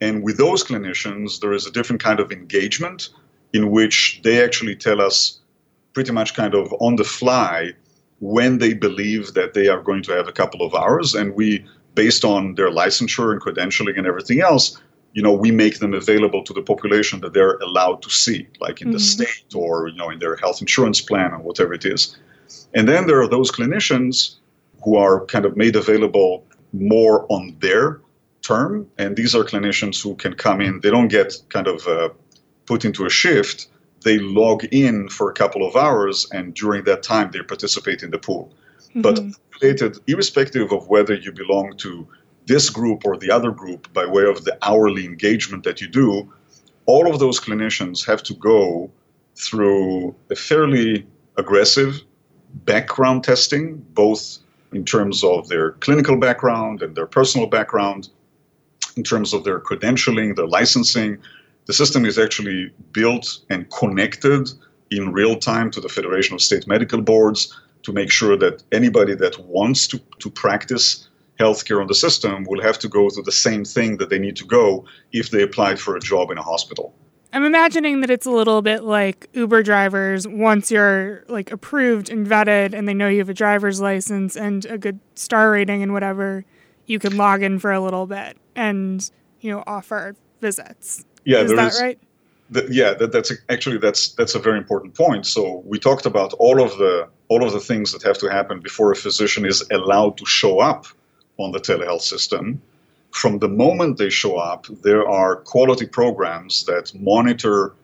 And 0.00 0.22
with 0.22 0.38
those 0.38 0.64
clinicians, 0.64 1.40
there 1.40 1.52
is 1.52 1.66
a 1.66 1.70
different 1.70 2.02
kind 2.02 2.20
of 2.20 2.32
engagement 2.32 3.10
in 3.52 3.70
which 3.70 4.20
they 4.22 4.42
actually 4.42 4.76
tell 4.76 5.00
us 5.00 5.40
pretty 5.92 6.12
much 6.12 6.34
kind 6.34 6.54
of 6.54 6.72
on 6.80 6.96
the 6.96 7.04
fly 7.04 7.72
when 8.20 8.58
they 8.58 8.74
believe 8.74 9.34
that 9.34 9.54
they 9.54 9.68
are 9.68 9.82
going 9.82 10.02
to 10.04 10.12
have 10.12 10.28
a 10.28 10.32
couple 10.32 10.62
of 10.62 10.74
hours. 10.74 11.14
And 11.14 11.34
we, 11.34 11.64
based 11.94 12.24
on 12.24 12.54
their 12.54 12.70
licensure 12.70 13.32
and 13.32 13.40
credentialing 13.40 13.96
and 13.98 14.06
everything 14.06 14.40
else, 14.40 14.80
you 15.12 15.22
know, 15.22 15.32
we 15.32 15.50
make 15.50 15.78
them 15.78 15.94
available 15.94 16.44
to 16.44 16.52
the 16.52 16.62
population 16.62 17.20
that 17.20 17.32
they're 17.32 17.56
allowed 17.56 18.02
to 18.02 18.10
see, 18.10 18.46
like 18.60 18.80
in 18.80 18.88
mm-hmm. 18.88 18.92
the 18.92 19.00
state 19.00 19.54
or, 19.54 19.88
you 19.88 19.96
know, 19.96 20.10
in 20.10 20.20
their 20.20 20.36
health 20.36 20.60
insurance 20.60 21.00
plan 21.00 21.32
or 21.32 21.38
whatever 21.38 21.74
it 21.74 21.84
is. 21.84 22.16
And 22.74 22.88
then 22.88 23.06
there 23.06 23.20
are 23.20 23.28
those 23.28 23.50
clinicians 23.50 24.36
who 24.84 24.96
are 24.96 25.24
kind 25.26 25.44
of 25.44 25.56
made 25.56 25.74
available 25.74 26.44
more 26.72 27.26
on 27.28 27.56
their 27.60 28.00
term. 28.42 28.86
And 28.98 29.16
these 29.16 29.34
are 29.34 29.44
clinicians 29.44 30.02
who 30.02 30.14
can 30.14 30.34
come 30.34 30.60
in, 30.60 30.80
they 30.80 30.90
don't 30.90 31.08
get 31.08 31.34
kind 31.48 31.66
of 31.66 31.86
uh, 31.86 32.10
put 32.70 32.84
into 32.84 33.04
a 33.04 33.10
shift. 33.10 33.66
They 34.04 34.18
log 34.20 34.60
in 34.82 35.08
for 35.08 35.26
a 35.28 35.34
couple 35.42 35.62
of 35.68 35.74
hours, 35.74 36.16
and 36.36 36.54
during 36.54 36.84
that 36.84 37.02
time, 37.02 37.28
they 37.32 37.42
participate 37.54 38.00
in 38.04 38.10
the 38.12 38.18
pool. 38.26 38.44
Mm-hmm. 38.94 39.02
But 39.06 39.14
related, 39.56 39.92
irrespective 40.06 40.68
of 40.70 40.82
whether 40.86 41.14
you 41.24 41.32
belong 41.32 41.76
to 41.78 42.06
this 42.46 42.70
group 42.70 43.00
or 43.04 43.16
the 43.16 43.30
other 43.36 43.50
group 43.62 43.92
by 43.92 44.06
way 44.06 44.24
of 44.34 44.44
the 44.44 44.56
hourly 44.68 45.04
engagement 45.04 45.64
that 45.64 45.80
you 45.80 45.88
do, 45.88 46.32
all 46.86 47.12
of 47.12 47.18
those 47.18 47.40
clinicians 47.40 48.06
have 48.10 48.22
to 48.28 48.34
go 48.34 48.90
through 49.34 50.14
a 50.30 50.36
fairly 50.36 51.04
aggressive 51.42 51.92
background 52.72 53.24
testing, 53.24 53.64
both 54.02 54.22
in 54.72 54.84
terms 54.84 55.24
of 55.24 55.48
their 55.48 55.72
clinical 55.84 56.16
background 56.26 56.82
and 56.82 56.94
their 56.94 57.10
personal 57.18 57.48
background, 57.48 58.10
in 58.96 59.02
terms 59.02 59.34
of 59.34 59.42
their 59.42 59.58
credentialing, 59.58 60.36
their 60.36 60.50
licensing. 60.58 61.18
The 61.70 61.74
system 61.74 62.04
is 62.04 62.18
actually 62.18 62.72
built 62.90 63.38
and 63.48 63.70
connected 63.70 64.50
in 64.90 65.12
real 65.12 65.36
time 65.36 65.70
to 65.70 65.80
the 65.80 65.88
Federation 65.88 66.34
of 66.34 66.42
State 66.42 66.66
Medical 66.66 67.00
Boards 67.00 67.56
to 67.84 67.92
make 67.92 68.10
sure 68.10 68.36
that 68.38 68.64
anybody 68.72 69.14
that 69.14 69.38
wants 69.46 69.86
to, 69.86 70.00
to 70.18 70.30
practice 70.30 71.08
healthcare 71.38 71.80
on 71.80 71.86
the 71.86 71.94
system 71.94 72.42
will 72.48 72.60
have 72.60 72.76
to 72.80 72.88
go 72.88 73.08
through 73.08 73.22
the 73.22 73.30
same 73.30 73.64
thing 73.64 73.98
that 73.98 74.10
they 74.10 74.18
need 74.18 74.34
to 74.38 74.44
go 74.46 74.84
if 75.12 75.30
they 75.30 75.42
applied 75.42 75.78
for 75.78 75.94
a 75.94 76.00
job 76.00 76.32
in 76.32 76.38
a 76.38 76.42
hospital. 76.42 76.92
I'm 77.32 77.44
imagining 77.44 78.00
that 78.00 78.10
it's 78.10 78.26
a 78.26 78.32
little 78.32 78.62
bit 78.62 78.82
like 78.82 79.28
Uber 79.34 79.62
drivers. 79.62 80.26
Once 80.26 80.72
you're 80.72 81.22
like 81.28 81.52
approved 81.52 82.10
and 82.10 82.26
vetted 82.26 82.74
and 82.74 82.88
they 82.88 82.94
know 82.94 83.06
you 83.06 83.18
have 83.18 83.28
a 83.28 83.34
driver's 83.44 83.80
license 83.80 84.34
and 84.36 84.66
a 84.66 84.76
good 84.76 84.98
star 85.14 85.52
rating 85.52 85.84
and 85.84 85.92
whatever, 85.92 86.44
you 86.86 86.98
can 86.98 87.16
log 87.16 87.44
in 87.44 87.60
for 87.60 87.70
a 87.70 87.78
little 87.78 88.08
bit 88.08 88.36
and, 88.56 89.08
you 89.40 89.52
know, 89.52 89.62
offer 89.68 90.16
visits. 90.40 91.04
Yeah, 91.24 91.38
is 91.38 91.52
that 91.54 91.72
is, 91.72 91.80
right? 91.80 91.98
yeah, 92.68 92.94
that, 92.94 93.12
that's 93.12 93.32
actually 93.48 93.78
that's 93.78 94.12
that's 94.14 94.34
a 94.34 94.38
very 94.38 94.58
important 94.58 94.94
point. 94.94 95.26
So 95.26 95.62
we 95.64 95.78
talked 95.78 96.06
about 96.06 96.32
all 96.34 96.60
of 96.60 96.76
the 96.78 97.08
all 97.28 97.44
of 97.44 97.52
the 97.52 97.60
things 97.60 97.92
that 97.92 98.02
have 98.02 98.18
to 98.18 98.28
happen 98.28 98.60
before 98.60 98.90
a 98.90 98.96
physician 98.96 99.46
is 99.46 99.64
allowed 99.70 100.16
to 100.18 100.26
show 100.26 100.60
up 100.60 100.86
on 101.38 101.52
the 101.52 101.60
telehealth 101.60 102.02
system. 102.02 102.60
From 103.12 103.38
the 103.38 103.48
moment 103.48 103.98
they 103.98 104.10
show 104.10 104.36
up, 104.36 104.66
there 104.82 105.08
are 105.08 105.36
quality 105.36 105.86
programs 105.86 106.64
that 106.64 106.92
monitor 106.94 107.74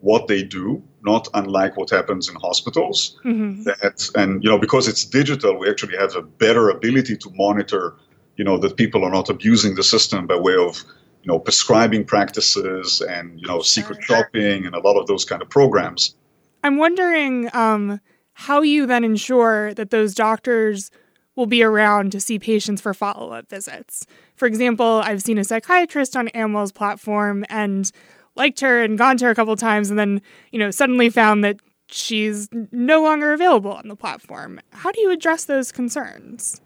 what 0.00 0.28
they 0.28 0.42
do, 0.42 0.82
not 1.02 1.28
unlike 1.34 1.76
what 1.76 1.90
happens 1.90 2.28
in 2.28 2.36
hospitals. 2.36 3.18
Mm-hmm. 3.24 3.64
That 3.64 4.10
and 4.14 4.42
you 4.42 4.48
know 4.50 4.58
because 4.58 4.88
it's 4.88 5.04
digital, 5.04 5.58
we 5.58 5.68
actually 5.68 5.96
have 5.96 6.14
a 6.16 6.22
better 6.22 6.70
ability 6.70 7.16
to 7.18 7.30
monitor, 7.34 7.94
you 8.36 8.44
know, 8.44 8.58
that 8.58 8.76
people 8.76 9.04
are 9.04 9.10
not 9.10 9.28
abusing 9.28 9.74
the 9.74 9.82
system 9.82 10.26
by 10.26 10.36
way 10.36 10.56
of 10.56 10.84
you 11.26 11.32
know 11.32 11.38
prescribing 11.40 12.04
practices 12.04 13.02
and 13.02 13.40
you 13.40 13.48
know 13.48 13.60
secret 13.60 14.02
shopping 14.02 14.64
and 14.64 14.74
a 14.74 14.78
lot 14.78 14.98
of 14.98 15.06
those 15.06 15.24
kind 15.24 15.42
of 15.42 15.50
programs. 15.50 16.14
I'm 16.62 16.78
wondering 16.78 17.50
um, 17.52 18.00
how 18.34 18.62
you 18.62 18.86
then 18.86 19.02
ensure 19.02 19.74
that 19.74 19.90
those 19.90 20.14
doctors 20.14 20.90
will 21.34 21.46
be 21.46 21.62
around 21.62 22.12
to 22.12 22.20
see 22.20 22.38
patients 22.38 22.80
for 22.80 22.94
follow 22.94 23.32
up 23.32 23.50
visits. 23.50 24.06
For 24.36 24.46
example, 24.46 25.02
I've 25.04 25.22
seen 25.22 25.36
a 25.36 25.44
psychiatrist 25.44 26.16
on 26.16 26.28
Amwell's 26.28 26.72
platform 26.72 27.44
and 27.50 27.90
liked 28.36 28.60
her 28.60 28.82
and 28.82 28.96
gone 28.96 29.16
to 29.18 29.26
her 29.26 29.30
a 29.30 29.34
couple 29.34 29.54
times 29.56 29.90
and 29.90 29.98
then, 29.98 30.22
you 30.50 30.58
know, 30.58 30.70
suddenly 30.70 31.10
found 31.10 31.44
that 31.44 31.56
she's 31.88 32.48
no 32.72 33.02
longer 33.02 33.32
available 33.32 33.72
on 33.72 33.88
the 33.88 33.96
platform. 33.96 34.60
How 34.70 34.92
do 34.92 35.00
you 35.00 35.10
address 35.10 35.44
those 35.44 35.72
concerns? 35.72 36.60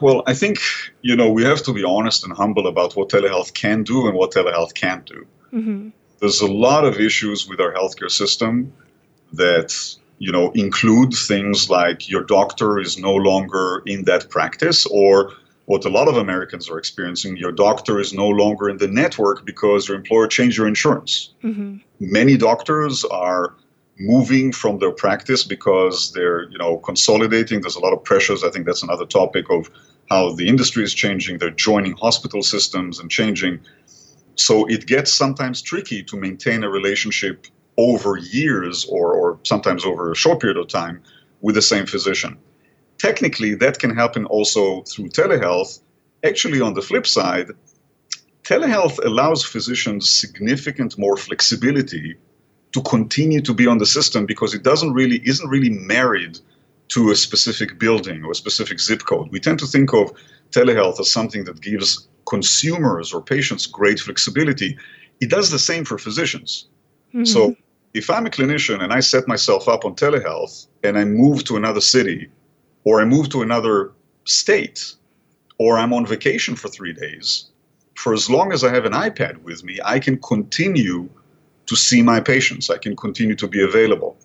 Well, 0.00 0.22
I 0.26 0.34
think 0.34 0.58
you 1.02 1.16
know 1.16 1.30
we 1.30 1.44
have 1.44 1.62
to 1.64 1.72
be 1.72 1.84
honest 1.84 2.24
and 2.24 2.32
humble 2.32 2.66
about 2.66 2.96
what 2.96 3.08
telehealth 3.08 3.54
can 3.54 3.82
do 3.82 4.06
and 4.06 4.16
what 4.16 4.32
telehealth 4.32 4.74
can't 4.74 5.04
do. 5.06 5.26
hmm 5.50 5.88
There's 6.20 6.40
a 6.40 6.52
lot 6.68 6.84
of 6.84 7.00
issues 7.00 7.48
with 7.48 7.60
our 7.60 7.72
healthcare 7.72 8.10
system 8.10 8.72
that 9.32 9.70
you 10.18 10.32
know 10.32 10.50
include 10.52 11.12
things 11.12 11.68
like 11.70 12.08
your 12.08 12.24
doctor 12.24 12.78
is 12.80 12.98
no 12.98 13.14
longer 13.14 13.82
in 13.86 14.04
that 14.04 14.28
practice 14.30 14.86
or 14.86 15.32
what 15.66 15.84
a 15.84 15.88
lot 15.88 16.08
of 16.08 16.16
Americans 16.16 16.68
are 16.70 16.78
experiencing 16.78 17.36
your 17.36 17.52
doctor 17.52 17.98
is 17.98 18.12
no 18.12 18.28
longer 18.28 18.68
in 18.68 18.76
the 18.76 18.88
network 18.88 19.46
because 19.46 19.88
your 19.88 19.96
employer 19.96 20.26
changed 20.26 20.56
your 20.58 20.68
insurance. 20.68 21.32
hmm 21.42 21.76
Many 22.00 22.36
doctors 22.36 23.04
are 23.04 23.54
moving 23.98 24.52
from 24.52 24.78
their 24.78 24.90
practice 24.90 25.44
because 25.44 26.12
they're 26.12 26.48
you 26.50 26.58
know 26.58 26.78
consolidating. 26.78 27.60
There's 27.60 27.76
a 27.76 27.80
lot 27.80 27.92
of 27.92 28.02
pressures. 28.04 28.42
I 28.42 28.50
think 28.50 28.66
that's 28.66 28.82
another 28.82 29.06
topic 29.06 29.46
of 29.50 29.70
how 30.10 30.34
the 30.34 30.48
industry 30.48 30.84
is 30.84 30.94
changing. 30.94 31.38
They're 31.38 31.50
joining 31.50 31.96
hospital 31.96 32.42
systems 32.42 32.98
and 32.98 33.10
changing. 33.10 33.60
So 34.36 34.66
it 34.66 34.86
gets 34.86 35.12
sometimes 35.12 35.62
tricky 35.62 36.02
to 36.04 36.16
maintain 36.16 36.64
a 36.64 36.68
relationship 36.68 37.46
over 37.78 38.16
years 38.16 38.84
or, 38.86 39.12
or 39.12 39.38
sometimes 39.44 39.84
over 39.84 40.12
a 40.12 40.16
short 40.16 40.40
period 40.40 40.58
of 40.58 40.68
time 40.68 41.00
with 41.40 41.54
the 41.54 41.62
same 41.62 41.86
physician. 41.86 42.36
Technically 42.98 43.54
that 43.54 43.78
can 43.78 43.94
happen 43.94 44.26
also 44.26 44.82
through 44.82 45.08
telehealth. 45.08 45.80
Actually 46.24 46.60
on 46.60 46.74
the 46.74 46.82
flip 46.82 47.06
side 47.06 47.50
telehealth 48.44 49.02
allows 49.04 49.42
physicians 49.42 50.10
significant 50.10 50.98
more 50.98 51.16
flexibility 51.16 52.14
to 52.74 52.82
continue 52.82 53.40
to 53.40 53.54
be 53.54 53.68
on 53.68 53.78
the 53.78 53.86
system 53.86 54.26
because 54.26 54.52
it 54.52 54.64
doesn't 54.64 54.92
really 54.92 55.22
isn't 55.24 55.48
really 55.48 55.70
married 55.70 56.40
to 56.88 57.12
a 57.12 57.16
specific 57.16 57.78
building 57.78 58.24
or 58.24 58.32
a 58.32 58.34
specific 58.34 58.80
zip 58.80 59.04
code. 59.04 59.28
We 59.30 59.38
tend 59.38 59.60
to 59.60 59.66
think 59.66 59.94
of 59.94 60.12
telehealth 60.50 60.98
as 60.98 61.10
something 61.10 61.44
that 61.44 61.60
gives 61.60 62.08
consumers 62.26 63.14
or 63.14 63.22
patients 63.22 63.66
great 63.66 64.00
flexibility. 64.00 64.76
It 65.20 65.30
does 65.30 65.52
the 65.52 65.58
same 65.58 65.84
for 65.84 65.98
physicians. 65.98 66.66
Mm-hmm. 67.14 67.24
So 67.24 67.54
if 67.94 68.10
I'm 68.10 68.26
a 68.26 68.30
clinician 68.30 68.82
and 68.82 68.92
I 68.92 68.98
set 68.98 69.28
myself 69.28 69.68
up 69.68 69.84
on 69.84 69.94
telehealth 69.94 70.66
and 70.82 70.98
I 70.98 71.04
move 71.04 71.44
to 71.44 71.56
another 71.56 71.80
city 71.80 72.28
or 72.82 73.00
I 73.00 73.04
move 73.04 73.28
to 73.30 73.42
another 73.42 73.92
state 74.24 74.94
or 75.58 75.78
I'm 75.78 75.92
on 75.92 76.06
vacation 76.06 76.56
for 76.56 76.66
three 76.66 76.92
days, 76.92 77.50
for 77.94 78.12
as 78.12 78.28
long 78.28 78.52
as 78.52 78.64
I 78.64 78.74
have 78.74 78.84
an 78.84 78.94
iPad 78.94 79.42
with 79.44 79.62
me, 79.62 79.78
I 79.84 80.00
can 80.00 80.18
continue 80.18 81.08
to 81.66 81.76
see 81.76 82.02
my 82.02 82.20
patients. 82.20 82.70
I 82.70 82.78
can 82.78 82.96
continue 82.96 83.36
to 83.36 83.48
be 83.48 83.62
available. 83.62 84.16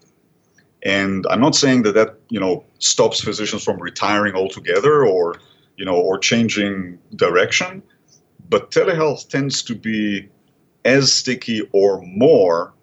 And 0.83 1.25
I'm 1.29 1.41
not 1.41 1.55
saying 1.55 1.83
that 1.83 1.93
that 1.95 2.15
you 2.29 2.39
know 2.39 2.63
stops 2.79 3.21
physicians 3.21 3.63
from 3.63 3.79
retiring 3.79 4.35
altogether 4.35 5.05
or 5.05 5.35
you 5.75 5.85
know 5.85 5.95
or 5.95 6.17
changing 6.17 6.99
direction, 7.15 7.83
but 8.49 8.71
telehealth 8.71 9.27
tends 9.27 9.61
to 9.63 9.75
be 9.75 10.29
as 10.85 11.11
sticky 11.13 11.67
or 11.73 12.01
more 12.01 12.73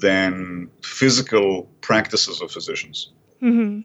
than 0.00 0.70
physical 0.82 1.68
practices 1.80 2.40
of 2.40 2.50
physicians. 2.50 3.10
hmm 3.40 3.80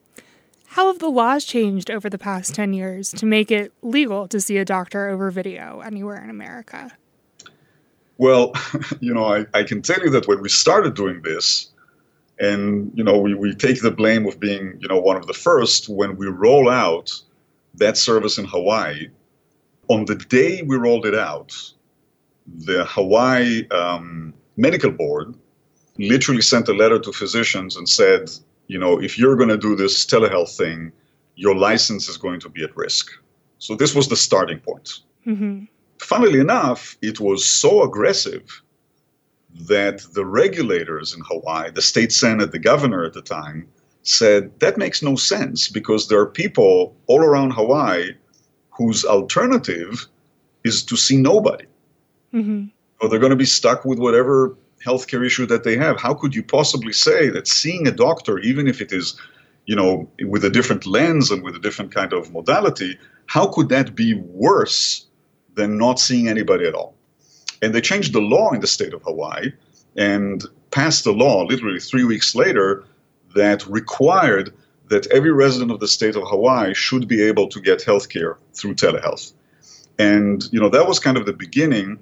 How 0.68 0.88
have 0.88 1.00
the 1.00 1.10
laws 1.10 1.46
changed 1.46 1.90
over 1.90 2.10
the 2.10 2.18
past 2.18 2.54
10 2.54 2.74
years 2.74 3.12
to 3.12 3.26
make 3.26 3.50
it 3.52 3.74
legal 3.82 4.28
to 4.28 4.40
see 4.40 4.58
a 4.58 4.66
doctor 4.66 5.10
over 5.10 5.32
video 5.32 5.80
anywhere 5.80 6.24
in 6.24 6.30
America? 6.30 6.92
Well, 8.22 8.54
you 9.00 9.16
know, 9.16 9.26
I, 9.26 9.48
I 9.56 9.64
can 9.64 9.82
tell 9.82 10.00
you 10.00 10.12
that 10.12 10.28
when 10.28 10.42
we 10.42 10.50
started 10.50 10.94
doing 10.94 11.24
this, 11.24 11.72
and 12.40 12.92
you 12.94 13.04
know, 13.04 13.18
we, 13.18 13.34
we 13.34 13.56
take 13.56 13.82
the 13.82 13.90
blame 13.90 14.28
of 14.28 14.40
being, 14.40 14.78
you 14.80 14.88
know, 14.88 15.00
one 15.00 15.18
of 15.18 15.26
the 15.26 15.34
first 15.34 15.90
when 15.90 16.18
we 16.18 16.28
roll 16.28 16.70
out 16.70 17.12
that 17.74 17.98
service 17.98 18.38
in 18.38 18.46
Hawaii. 18.46 19.08
On 19.88 20.06
the 20.06 20.16
day 20.16 20.62
we 20.62 20.76
rolled 20.76 21.08
it 21.08 21.16
out, 21.16 21.52
the 22.46 22.86
Hawaii 22.86 23.68
um, 23.70 24.36
Medical 24.56 24.92
Board 24.92 25.34
literally 25.98 26.44
sent 26.44 26.68
a 26.68 26.74
letter 26.74 27.00
to 27.00 27.12
physicians 27.12 27.76
and 27.76 27.90
said, 27.90 28.30
you 28.68 28.78
know, 28.78 29.02
if 29.02 29.18
you're 29.18 29.36
going 29.36 29.50
to 29.50 29.58
do 29.58 29.76
this 29.76 30.06
telehealth 30.06 30.56
thing, 30.56 30.92
your 31.36 31.56
license 31.56 32.08
is 32.08 32.18
going 32.18 32.40
to 32.42 32.50
be 32.50 32.64
at 32.64 32.78
risk. 32.78 33.10
So 33.58 33.76
this 33.76 33.96
was 33.96 34.08
the 34.10 34.16
starting 34.16 34.60
point 34.60 35.00
hmm 35.24 35.66
funnily 36.04 36.40
enough, 36.40 36.98
it 37.02 37.20
was 37.20 37.46
so 37.46 37.84
aggressive 37.84 38.62
that 39.68 40.02
the 40.14 40.26
regulators 40.26 41.14
in 41.14 41.22
Hawaii, 41.28 41.72
the 41.72 41.82
state 41.82 42.12
senate, 42.12 42.52
the 42.52 42.60
governor 42.60 43.04
at 43.04 43.14
the 43.14 43.22
time, 43.22 43.68
said 44.04 44.60
that 44.60 44.78
makes 44.78 45.04
no 45.04 45.16
sense 45.16 45.68
because 45.68 46.08
there 46.08 46.20
are 46.20 46.26
people 46.26 46.96
all 47.08 47.22
around 47.22 47.52
Hawaii 47.52 48.14
whose 48.72 49.06
alternative 49.06 50.08
is 50.64 50.84
to 50.84 50.98
see 50.98 51.18
nobody. 51.18 51.66
hmm 52.32 52.66
Or 53.00 53.10
they're 53.10 53.20
going 53.20 53.38
to 53.38 53.46
be 53.46 53.46
stuck 53.46 53.86
with 53.86 54.00
whatever 54.00 54.56
healthcare 54.84 55.24
issue 55.26 55.46
that 55.46 55.64
they 55.64 55.78
have. 55.78 56.00
How 56.00 56.14
could 56.16 56.34
you 56.34 56.44
possibly 56.44 56.94
say 56.94 57.30
that 57.30 57.48
seeing 57.48 57.88
a 57.88 57.92
doctor, 57.92 58.40
even 58.40 58.68
if 58.68 58.82
it 58.82 58.92
is, 58.92 59.20
you 59.68 59.76
know, 59.76 60.10
with 60.26 60.44
a 60.46 60.50
different 60.50 60.88
lens 60.88 61.30
and 61.30 61.44
with 61.44 61.56
a 61.56 61.60
different 61.60 61.94
kind 61.94 62.14
of 62.14 62.32
modality, 62.32 62.98
how 63.28 63.46
could 63.48 63.70
that 63.70 63.94
be 63.94 64.16
worse 64.16 65.06
than 65.56 65.78
not 65.78 66.00
seeing 66.00 66.28
anybody 66.28 66.66
at 66.66 66.74
all? 66.74 66.96
And 67.62 67.74
they 67.74 67.82
changed 67.82 68.14
the 68.14 68.22
law 68.22 68.52
in 68.52 68.62
the 68.62 68.68
state 68.68 68.94
of 68.94 69.04
Hawaii 69.04 69.52
and 69.96 70.44
passed 70.72 71.06
a 71.06 71.12
law 71.12 71.44
literally 71.44 71.80
three 71.80 72.04
weeks 72.04 72.34
later 72.34 72.84
that 73.36 73.66
required 73.68 74.54
that 74.88 75.08
every 75.08 75.32
resident 75.32 75.72
of 75.72 75.80
the 75.80 75.88
state 75.88 76.16
of 76.16 76.24
Hawaii 76.28 76.74
should 76.74 77.08
be 77.08 77.22
able 77.22 77.48
to 77.48 77.62
get 77.62 77.80
healthcare 77.80 78.36
through 78.54 78.76
telehealth. 78.76 79.34
And 79.98 80.44
you 80.52 80.60
know 80.60 80.70
that 80.70 80.88
was 80.88 81.00
kind 81.00 81.18
of 81.18 81.26
the 81.26 81.34
beginning. 81.34 82.00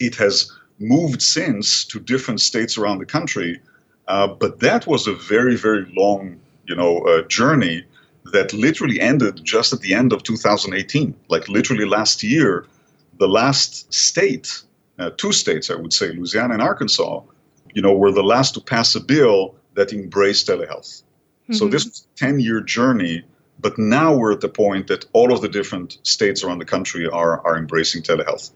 It 0.00 0.16
has 0.16 0.50
moved 0.78 1.20
since 1.22 1.84
to 1.84 2.00
different 2.00 2.40
states 2.40 2.78
around 2.78 2.98
the 2.98 3.06
country, 3.06 3.60
uh, 4.08 4.28
but 4.28 4.60
that 4.60 4.86
was 4.86 5.06
a 5.06 5.14
very 5.14 5.56
very 5.56 5.84
long 5.96 6.40
you 6.66 6.74
know 6.74 6.98
uh, 7.02 7.22
journey 7.22 7.84
that 8.32 8.52
literally 8.52 9.00
ended 9.00 9.40
just 9.44 9.72
at 9.72 9.80
the 9.80 9.94
end 9.94 10.12
of 10.12 10.22
2018. 10.22 11.14
Like 11.28 11.48
literally 11.48 11.84
last 11.84 12.22
year, 12.22 12.66
the 13.18 13.28
last 13.28 13.92
state, 13.92 14.62
uh, 14.98 15.10
two 15.16 15.32
states 15.32 15.70
I 15.70 15.74
would 15.76 15.92
say, 15.92 16.12
Louisiana 16.12 16.54
and 16.54 16.62
Arkansas, 16.62 17.22
you 17.74 17.82
know, 17.82 17.94
were 17.94 18.12
the 18.12 18.22
last 18.22 18.54
to 18.54 18.60
pass 18.60 18.94
a 18.94 19.00
bill 19.00 19.54
that 19.74 19.92
embraced 19.92 20.48
telehealth. 20.48 21.02
So 21.52 21.66
Mhm. 21.66 21.70
this 21.70 21.84
was 21.84 22.06
a 22.14 22.18
10 22.18 22.40
year 22.40 22.60
journey, 22.60 23.24
but 23.60 23.78
now 23.78 24.14
we're 24.14 24.32
at 24.32 24.40
the 24.40 24.48
point 24.48 24.86
that 24.88 25.04
all 25.12 25.32
of 25.32 25.40
the 25.40 25.48
different 25.48 25.98
states 26.02 26.44
around 26.44 26.58
the 26.58 26.64
country 26.64 27.08
are, 27.08 27.44
are 27.46 27.56
embracing 27.56 28.02
telehealth. 28.02 28.50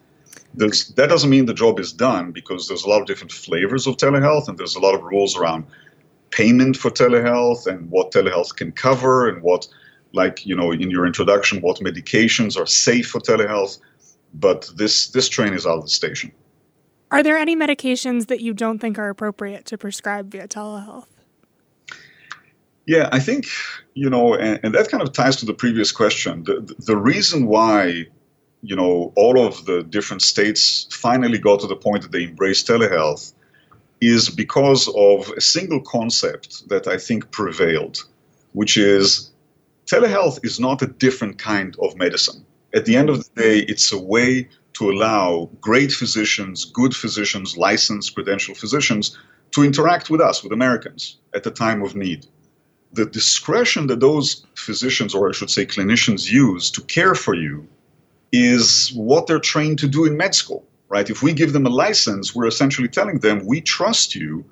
There's, 0.54 0.88
that 0.94 1.08
doesn't 1.08 1.30
mean 1.30 1.46
the 1.46 1.54
job 1.54 1.80
is 1.80 1.92
done 1.92 2.30
because 2.30 2.68
there's 2.68 2.84
a 2.84 2.88
lot 2.88 3.00
of 3.00 3.06
different 3.06 3.32
flavors 3.32 3.86
of 3.86 3.96
telehealth 3.96 4.48
and 4.48 4.56
there's 4.56 4.76
a 4.76 4.80
lot 4.80 4.94
of 4.94 5.02
rules 5.02 5.36
around 5.36 5.64
payment 6.34 6.76
for 6.76 6.90
telehealth 6.90 7.66
and 7.66 7.88
what 7.90 8.10
telehealth 8.10 8.56
can 8.56 8.72
cover 8.72 9.28
and 9.28 9.40
what, 9.42 9.68
like, 10.12 10.44
you 10.44 10.56
know, 10.56 10.72
in 10.72 10.90
your 10.90 11.06
introduction, 11.06 11.60
what 11.60 11.78
medications 11.78 12.60
are 12.60 12.66
safe 12.66 13.06
for 13.08 13.20
telehealth. 13.20 13.78
But 14.34 14.68
this, 14.74 15.08
this 15.08 15.28
train 15.28 15.54
is 15.54 15.64
out 15.64 15.78
of 15.78 15.84
the 15.84 15.90
station. 15.90 16.32
Are 17.12 17.22
there 17.22 17.38
any 17.38 17.54
medications 17.54 18.26
that 18.26 18.40
you 18.40 18.52
don't 18.52 18.80
think 18.80 18.98
are 18.98 19.08
appropriate 19.08 19.64
to 19.66 19.78
prescribe 19.78 20.32
via 20.32 20.48
telehealth? 20.48 21.06
Yeah, 22.86 23.08
I 23.12 23.20
think, 23.20 23.46
you 23.94 24.10
know, 24.10 24.34
and, 24.34 24.58
and 24.64 24.74
that 24.74 24.90
kind 24.90 25.02
of 25.04 25.12
ties 25.12 25.36
to 25.36 25.46
the 25.46 25.54
previous 25.54 25.92
question. 25.92 26.42
The, 26.42 26.74
the 26.80 26.96
reason 26.96 27.46
why, 27.46 28.06
you 28.62 28.74
know, 28.74 29.12
all 29.14 29.38
of 29.46 29.64
the 29.66 29.84
different 29.84 30.22
states 30.22 30.88
finally 30.90 31.38
got 31.38 31.60
to 31.60 31.68
the 31.68 31.76
point 31.76 32.02
that 32.02 32.10
they 32.10 32.24
embraced 32.24 32.66
telehealth 32.66 33.32
is 34.00 34.28
because 34.28 34.88
of 34.96 35.30
a 35.36 35.40
single 35.40 35.80
concept 35.80 36.68
that 36.68 36.86
I 36.86 36.98
think 36.98 37.30
prevailed, 37.30 38.04
which 38.52 38.76
is 38.76 39.30
telehealth 39.86 40.44
is 40.44 40.58
not 40.60 40.82
a 40.82 40.86
different 40.86 41.38
kind 41.38 41.76
of 41.80 41.96
medicine. 41.96 42.44
At 42.74 42.84
the 42.86 42.96
end 42.96 43.08
of 43.08 43.18
the 43.18 43.42
day, 43.42 43.58
it's 43.60 43.92
a 43.92 43.98
way 43.98 44.48
to 44.74 44.90
allow 44.90 45.48
great 45.60 45.92
physicians, 45.92 46.64
good 46.64 46.94
physicians, 46.94 47.56
licensed, 47.56 48.16
credentialed 48.16 48.56
physicians 48.56 49.16
to 49.52 49.62
interact 49.62 50.10
with 50.10 50.20
us, 50.20 50.42
with 50.42 50.52
Americans, 50.52 51.18
at 51.34 51.44
the 51.44 51.50
time 51.50 51.82
of 51.82 51.94
need. 51.94 52.26
The 52.92 53.06
discretion 53.06 53.86
that 53.86 54.00
those 54.00 54.44
physicians, 54.56 55.14
or 55.14 55.28
I 55.28 55.32
should 55.32 55.50
say 55.50 55.64
clinicians, 55.66 56.30
use 56.30 56.70
to 56.72 56.82
care 56.82 57.14
for 57.14 57.34
you 57.34 57.66
is 58.32 58.92
what 58.94 59.26
they're 59.26 59.38
trained 59.38 59.78
to 59.78 59.88
do 59.88 60.04
in 60.04 60.16
med 60.16 60.34
school, 60.34 60.66
right? 60.94 61.10
If 61.10 61.24
we 61.24 61.32
give 61.32 61.52
them 61.52 61.66
a 61.66 61.76
license, 61.86 62.36
we're 62.36 62.46
essentially 62.46 62.86
telling 62.86 63.18
them 63.18 63.44
we 63.44 63.60
trust 63.60 64.14
you 64.14 64.44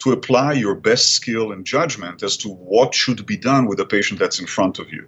to 0.00 0.10
apply 0.10 0.54
your 0.54 0.74
best 0.74 1.12
skill 1.12 1.52
and 1.52 1.64
judgment 1.64 2.24
as 2.24 2.36
to 2.38 2.48
what 2.48 2.92
should 2.92 3.24
be 3.24 3.36
done 3.36 3.66
with 3.66 3.78
the 3.78 3.86
patient 3.86 4.18
that's 4.18 4.40
in 4.40 4.48
front 4.56 4.80
of 4.80 4.92
you. 4.92 5.06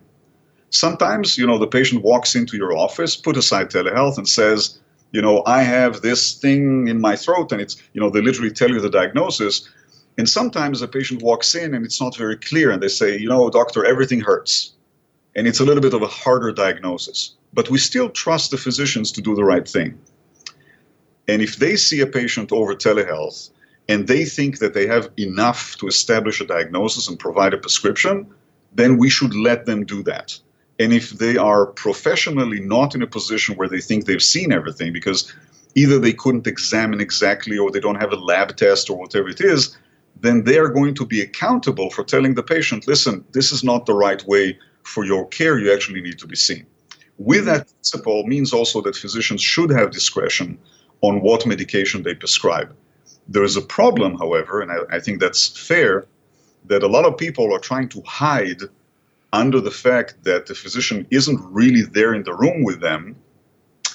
Sometimes, 0.71 1.37
you 1.37 1.45
know, 1.45 1.59
the 1.59 1.67
patient 1.79 2.05
walks 2.05 2.37
into 2.37 2.57
your 2.57 2.73
office, 2.77 3.17
put 3.17 3.37
aside 3.37 3.69
telehealth, 3.69 4.17
and 4.17 4.29
says, 4.29 4.79
you 5.11 5.21
know, 5.21 5.43
I 5.45 5.63
have 5.63 6.03
this 6.03 6.35
thing 6.35 6.87
in 6.87 7.01
my 7.01 7.17
throat, 7.17 7.51
and 7.51 7.61
it's, 7.61 7.75
you 7.93 8.01
know, 8.01 8.09
they 8.09 8.23
literally 8.23 8.53
tell 8.53 8.71
you 8.71 8.81
the 8.81 8.97
diagnosis. 9.01 9.69
And 10.19 10.29
sometimes 10.29 10.83
a 10.83 10.89
patient 10.89 11.21
walks 11.21 11.57
in 11.57 11.75
and 11.75 11.85
it's 11.85 12.01
not 12.01 12.17
very 12.17 12.37
clear, 12.37 12.71
and 12.71 12.81
they 12.81 12.95
say, 13.01 13.19
you 13.19 13.29
know, 13.29 13.51
doctor, 13.51 13.85
everything 13.85 14.21
hurts. 14.21 14.55
And 15.35 15.49
it's 15.49 15.59
a 15.59 15.65
little 15.65 15.83
bit 15.83 15.95
of 15.95 16.03
a 16.03 16.15
harder 16.23 16.53
diagnosis. 16.53 17.35
But 17.53 17.71
we 17.71 17.79
still 17.79 18.09
trust 18.09 18.53
the 18.53 18.57
physicians 18.67 19.11
to 19.13 19.21
do 19.21 19.35
the 19.35 19.49
right 19.53 19.69
thing. 19.69 19.99
And 21.29 21.43
if 21.43 21.57
they 21.57 21.77
see 21.77 22.01
a 22.01 22.07
patient 22.07 22.53
over 22.53 22.75
telehealth 22.75 23.51
and 23.89 24.07
they 24.07 24.25
think 24.25 24.59
that 24.59 24.75
they 24.75 24.87
have 24.87 25.11
enough 25.17 25.77
to 25.79 25.87
establish 25.87 26.41
a 26.41 26.47
diagnosis 26.47 27.09
and 27.09 27.19
provide 27.19 27.55
a 27.55 27.59
prescription, 27.59 28.27
then 28.73 28.97
we 28.99 29.11
should 29.11 29.35
let 29.35 29.67
them 29.67 29.85
do 29.85 30.03
that. 30.05 30.39
And 30.79 30.93
if 30.93 31.11
they 31.11 31.37
are 31.37 31.67
professionally 31.67 32.61
not 32.61 32.95
in 32.95 33.03
a 33.03 33.07
position 33.07 33.57
where 33.57 33.69
they 33.69 33.81
think 33.81 34.05
they've 34.05 34.23
seen 34.23 34.53
everything 34.53 34.93
because 34.93 35.33
either 35.75 35.99
they 35.99 36.13
couldn't 36.13 36.47
examine 36.47 37.01
exactly 37.01 37.57
or 37.59 37.71
they 37.71 37.81
don't 37.81 38.01
have 38.01 38.13
a 38.13 38.17
lab 38.17 38.57
test 38.57 38.91
or 38.91 38.99
whatever 38.99 39.29
it 39.29 39.41
is, 39.41 39.77
then 40.21 40.45
they 40.45 40.59
are 40.59 40.69
going 40.69 40.95
to 40.95 41.07
be 41.07 41.21
accountable 41.21 41.91
for 41.91 42.05
telling 42.05 42.35
the 42.35 42.43
patient, 42.43 42.87
listen, 42.87 43.25
this 43.33 43.53
is 43.53 43.63
not 43.63 43.87
the 43.87 43.95
right 43.95 44.27
way 44.27 44.59
for 44.83 45.05
your 45.05 45.27
care. 45.29 45.59
You 45.59 45.73
actually 45.73 46.01
need 46.01 46.19
to 46.19 46.27
be 46.27 46.37
seen. 46.37 46.67
With 47.19 47.41
mm-hmm. 47.41 47.47
that 47.49 47.67
principle 47.67 48.27
means 48.27 48.53
also 48.53 48.81
that 48.83 48.97
physicians 48.97 49.43
should 49.43 49.71
have 49.71 49.91
discretion 49.91 50.59
on 51.01 51.21
what 51.21 51.47
medication 51.47 52.03
they 52.03 52.15
prescribe. 52.15 52.75
There 53.29 53.45
is 53.45 53.57
a 53.57 53.63
problem, 53.63 54.19
however, 54.19 54.61
and 54.61 54.71
I, 54.71 54.97
I 54.97 55.01
think 55.01 55.21
that's 55.21 55.49
fair, 55.49 56.07
that 56.67 56.83
a 56.83 56.89
lot 56.89 57.05
of 57.05 57.17
people 57.17 57.55
are 57.55 57.59
trying 57.59 57.89
to 57.91 58.03
hide 58.03 58.63
under 59.33 59.61
the 59.61 59.71
fact 59.71 60.25
that 60.25 60.47
the 60.47 60.55
physician 60.55 61.07
isn't 61.11 61.41
really 61.51 61.83
there 61.83 62.15
in 62.15 62.23
the 62.23 62.35
room 62.35 62.63
with 62.63 62.81
them 62.81 63.17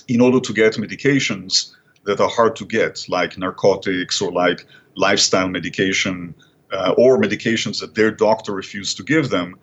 in 0.07 0.21
order 0.21 0.39
to 0.39 0.53
get 0.53 0.73
medications 0.73 1.73
that 2.03 2.19
are 2.19 2.29
hard 2.29 2.55
to 2.57 2.65
get, 2.65 3.05
like 3.07 3.37
narcotics 3.37 4.21
or 4.21 4.31
like 4.31 4.65
lifestyle 4.95 5.47
medication 5.47 6.33
uh, 6.71 6.93
or 6.97 7.17
medications 7.17 7.79
that 7.79 7.95
their 7.95 8.11
doctor 8.11 8.53
refused 8.53 8.97
to 8.97 9.03
give 9.03 9.29
them. 9.29 9.55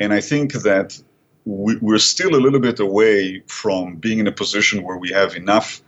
And 0.00 0.12
I 0.12 0.20
think 0.20 0.52
that 0.52 1.00
we, 1.44 1.76
are 1.94 1.98
still 1.98 2.34
a 2.34 2.40
little 2.40 2.60
bit 2.60 2.78
away 2.78 3.42
from 3.46 3.96
being 3.96 4.18
in 4.18 4.26
a 4.26 4.32
position 4.32 4.82
where 4.82 4.98
we 4.98 5.10
have 5.10 5.34
enough 5.34 5.82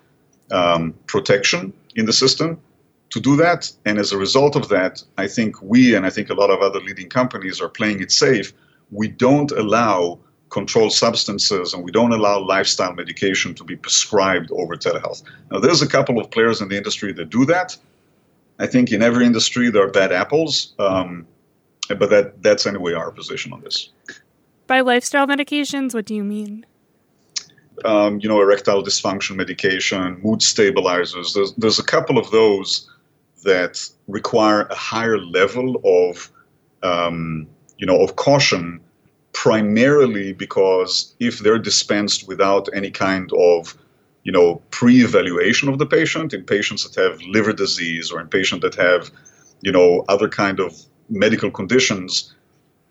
um, 0.50 0.95
protection 1.07 1.73
in 1.97 2.07
the 2.07 2.12
system 2.12 2.61
to 3.11 3.21
do 3.21 3.37
that. 3.37 3.71
And 3.85 3.99
as 3.99 4.12
a 4.12 4.19
result 4.19 4.57
of 4.57 4.69
that, 4.69 5.02
I 5.19 5.26
think 5.26 5.61
we 5.62 5.95
and 5.95 6.07
I 6.07 6.11
think 6.11 6.30
a 6.30 6.35
lot 6.35 6.50
of 6.50 6.61
other 6.61 6.80
leading 6.80 7.09
companies 7.09 7.61
are 7.61 7.69
playing 7.69 8.00
it 8.00 8.12
safe. 8.12 8.52
We 8.90 9.09
don't 9.09 9.50
allow 9.52 10.19
controlled 10.50 10.92
substances 10.92 11.73
and 11.73 11.85
we 11.85 11.92
don't 11.92 12.12
allow 12.12 12.40
lifestyle 12.40 12.92
medication 12.92 13.54
to 13.54 13.64
be 13.64 13.76
prescribed 13.76 14.50
over 14.50 14.76
telehealth. 14.76 15.23
Now, 15.50 15.61
there's 15.61 15.83
a 15.83 15.88
couple 15.88 16.19
of 16.19 16.30
players 16.30 16.61
in 16.61 16.69
the 16.69 16.76
industry 16.76 17.12
that 17.12 17.31
do 17.31 17.44
that. 17.46 17.77
I 18.59 18.66
think 18.66 18.92
in 18.92 19.01
every 19.01 19.24
industry 19.24 19.70
there 19.70 19.85
are 19.85 19.90
bad 19.90 20.12
apples, 20.12 20.74
um, 20.79 21.27
but 21.88 22.11
that, 22.11 22.42
that's 22.42 22.66
anyway 22.66 22.92
our 22.94 23.11
position 23.11 23.53
on 23.53 23.61
this. 23.62 23.90
By 24.66 24.81
lifestyle 24.81 25.27
medications, 25.27 25.94
what 25.94 26.05
do 26.05 26.14
you 26.14 26.24
mean? 26.24 26.66
Um, 27.85 28.21
you 28.21 28.29
know, 28.29 28.40
erectile 28.40 28.83
dysfunction 28.83 29.37
medication, 29.37 30.21
mood 30.23 30.43
stabilizers. 30.43 31.33
There's, 31.33 31.55
there's 31.55 31.79
a 31.79 31.85
couple 31.85 32.19
of 32.19 32.31
those 32.31 32.90
that 33.45 33.81
require 34.07 34.62
a 34.62 34.75
higher 34.75 35.19
level 35.19 35.81
of, 35.85 36.31
um, 36.83 37.47
you 37.79 37.87
know, 37.87 38.03
of 38.03 38.16
caution, 38.16 38.81
primarily 39.33 40.33
because 40.33 41.14
if 41.21 41.38
they're 41.38 41.59
dispensed 41.59 42.29
without 42.29 42.69
any 42.75 42.90
kind 42.90 43.31
of, 43.38 43.77
you 44.25 44.33
know, 44.33 44.61
pre-evaluation 44.71 45.69
of 45.69 45.79
the 45.79 45.87
patient 45.87 46.35
in 46.35 46.45
patients 46.45 46.88
that 46.88 47.01
have 47.03 47.21
liver 47.23 47.53
disease 47.53 48.11
or 48.11 48.21
in 48.21 48.29
patients 48.29 48.62
that 48.62 48.75
have, 48.75 49.11
you 49.62 49.73
know, 49.73 50.05
other 50.09 50.29
kind 50.29 50.61
of 50.61 50.75
medical 51.09 51.51
conditions, 51.51 52.35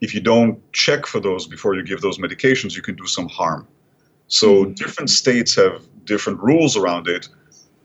if 0.02 0.14
you 0.14 0.22
don't 0.22 0.60
check 0.74 1.06
for 1.06 1.20
those 1.20 1.46
before 1.46 1.76
you 1.76 1.84
give 1.84 2.02
those 2.02 2.18
medications, 2.18 2.76
you 2.76 2.82
can 2.82 2.96
do 2.96 3.06
some 3.06 3.28
harm. 3.30 3.68
So 4.30 4.64
mm-hmm. 4.64 4.74
different 4.74 5.10
states 5.10 5.56
have 5.56 5.84
different 6.06 6.40
rules 6.40 6.78
around 6.78 7.08
it, 7.08 7.28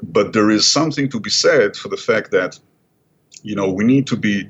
but 0.02 0.33
there 0.33 0.50
is 0.50 0.70
something 0.70 1.09
to 1.11 1.20
be 1.20 1.30
said 1.30 1.76
for 1.76 1.88
the 1.88 1.96
fact 1.96 2.30
that, 2.30 2.59
you 3.42 3.57
know, 3.57 3.70
we 3.70 3.85
need 3.85 4.07
to 4.07 4.16
be 4.16 4.48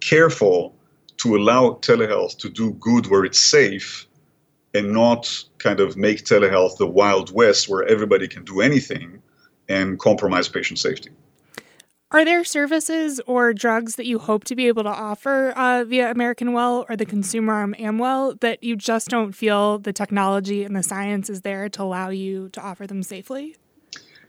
careful 0.00 0.74
to 1.18 1.36
allow 1.36 1.78
telehealth 1.82 2.38
to 2.38 2.48
do 2.48 2.72
good 2.74 3.06
where 3.06 3.24
it's 3.24 3.38
safe 3.38 4.06
and 4.74 4.92
not 4.92 5.44
kind 5.58 5.80
of 5.80 5.96
make 5.96 6.24
telehealth 6.24 6.78
the 6.78 6.86
wild 6.86 7.32
west 7.32 7.68
where 7.68 7.84
everybody 7.84 8.26
can 8.26 8.44
do 8.44 8.60
anything 8.60 9.22
and 9.68 9.98
compromise 9.98 10.48
patient 10.48 10.78
safety. 10.78 11.10
Are 12.12 12.26
there 12.26 12.44
services 12.44 13.22
or 13.26 13.54
drugs 13.54 13.96
that 13.96 14.04
you 14.04 14.18
hope 14.18 14.44
to 14.44 14.54
be 14.54 14.68
able 14.68 14.82
to 14.82 14.90
offer 14.90 15.52
uh, 15.52 15.84
via 15.84 16.10
American 16.10 16.52
Well 16.52 16.84
or 16.86 16.94
the 16.94 17.06
consumer 17.06 17.54
arm 17.54 17.74
Amwell 17.78 18.34
that 18.42 18.62
you 18.62 18.76
just 18.76 19.08
don't 19.08 19.32
feel 19.32 19.78
the 19.78 19.94
technology 19.94 20.62
and 20.62 20.76
the 20.76 20.82
science 20.82 21.30
is 21.30 21.40
there 21.40 21.70
to 21.70 21.82
allow 21.82 22.10
you 22.10 22.50
to 22.50 22.60
offer 22.60 22.86
them 22.86 23.02
safely? 23.02 23.56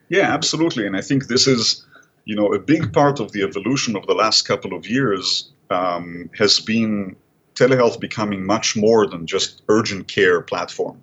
Yeah, 0.08 0.34
absolutely. 0.34 0.88
And 0.88 0.96
I 0.96 1.02
think 1.02 1.28
this 1.28 1.46
is, 1.46 1.86
you 2.24 2.38
know, 2.38 2.54
a 2.54 2.60
big 2.60 2.94
part 2.94 3.20
of 3.20 3.34
the 3.34 3.44
evolution 3.44 3.98
of 3.98 4.08
the 4.08 4.14
last 4.14 4.44
couple 4.44 4.74
of 4.74 4.88
years 4.88 5.52
um, 5.70 6.30
has 6.38 6.62
been 6.62 7.18
telehealth 7.54 8.00
becoming 8.00 8.46
much 8.46 8.78
more 8.78 9.08
than 9.08 9.28
just 9.28 9.62
urgent 9.68 10.08
care 10.08 10.40
platform. 10.40 11.02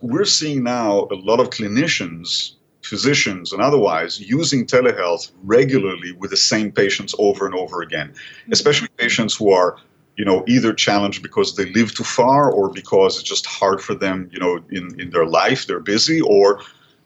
We're 0.00 0.26
seeing 0.26 0.62
now 0.62 1.08
a 1.10 1.16
lot 1.16 1.40
of 1.40 1.50
clinicians 1.50 2.52
physicians 2.84 3.52
and 3.52 3.62
otherwise 3.62 4.20
using 4.20 4.66
telehealth 4.66 5.30
regularly 5.42 6.12
with 6.12 6.30
the 6.30 6.36
same 6.36 6.70
patients 6.70 7.14
over 7.18 7.46
and 7.46 7.54
over 7.54 7.82
again, 7.82 8.08
mm-hmm. 8.08 8.52
especially 8.52 8.88
patients 8.96 9.34
who 9.34 9.50
are 9.50 9.76
you 10.16 10.24
know 10.24 10.44
either 10.46 10.72
challenged 10.72 11.22
because 11.22 11.56
they 11.56 11.66
live 11.72 11.94
too 11.94 12.04
far 12.04 12.50
or 12.50 12.70
because 12.70 13.18
it's 13.18 13.28
just 13.28 13.46
hard 13.46 13.80
for 13.80 13.94
them 13.94 14.28
you 14.32 14.38
know 14.38 14.62
in, 14.70 15.00
in 15.00 15.10
their 15.10 15.26
life 15.26 15.66
they're 15.66 15.80
busy 15.80 16.20
or 16.20 16.60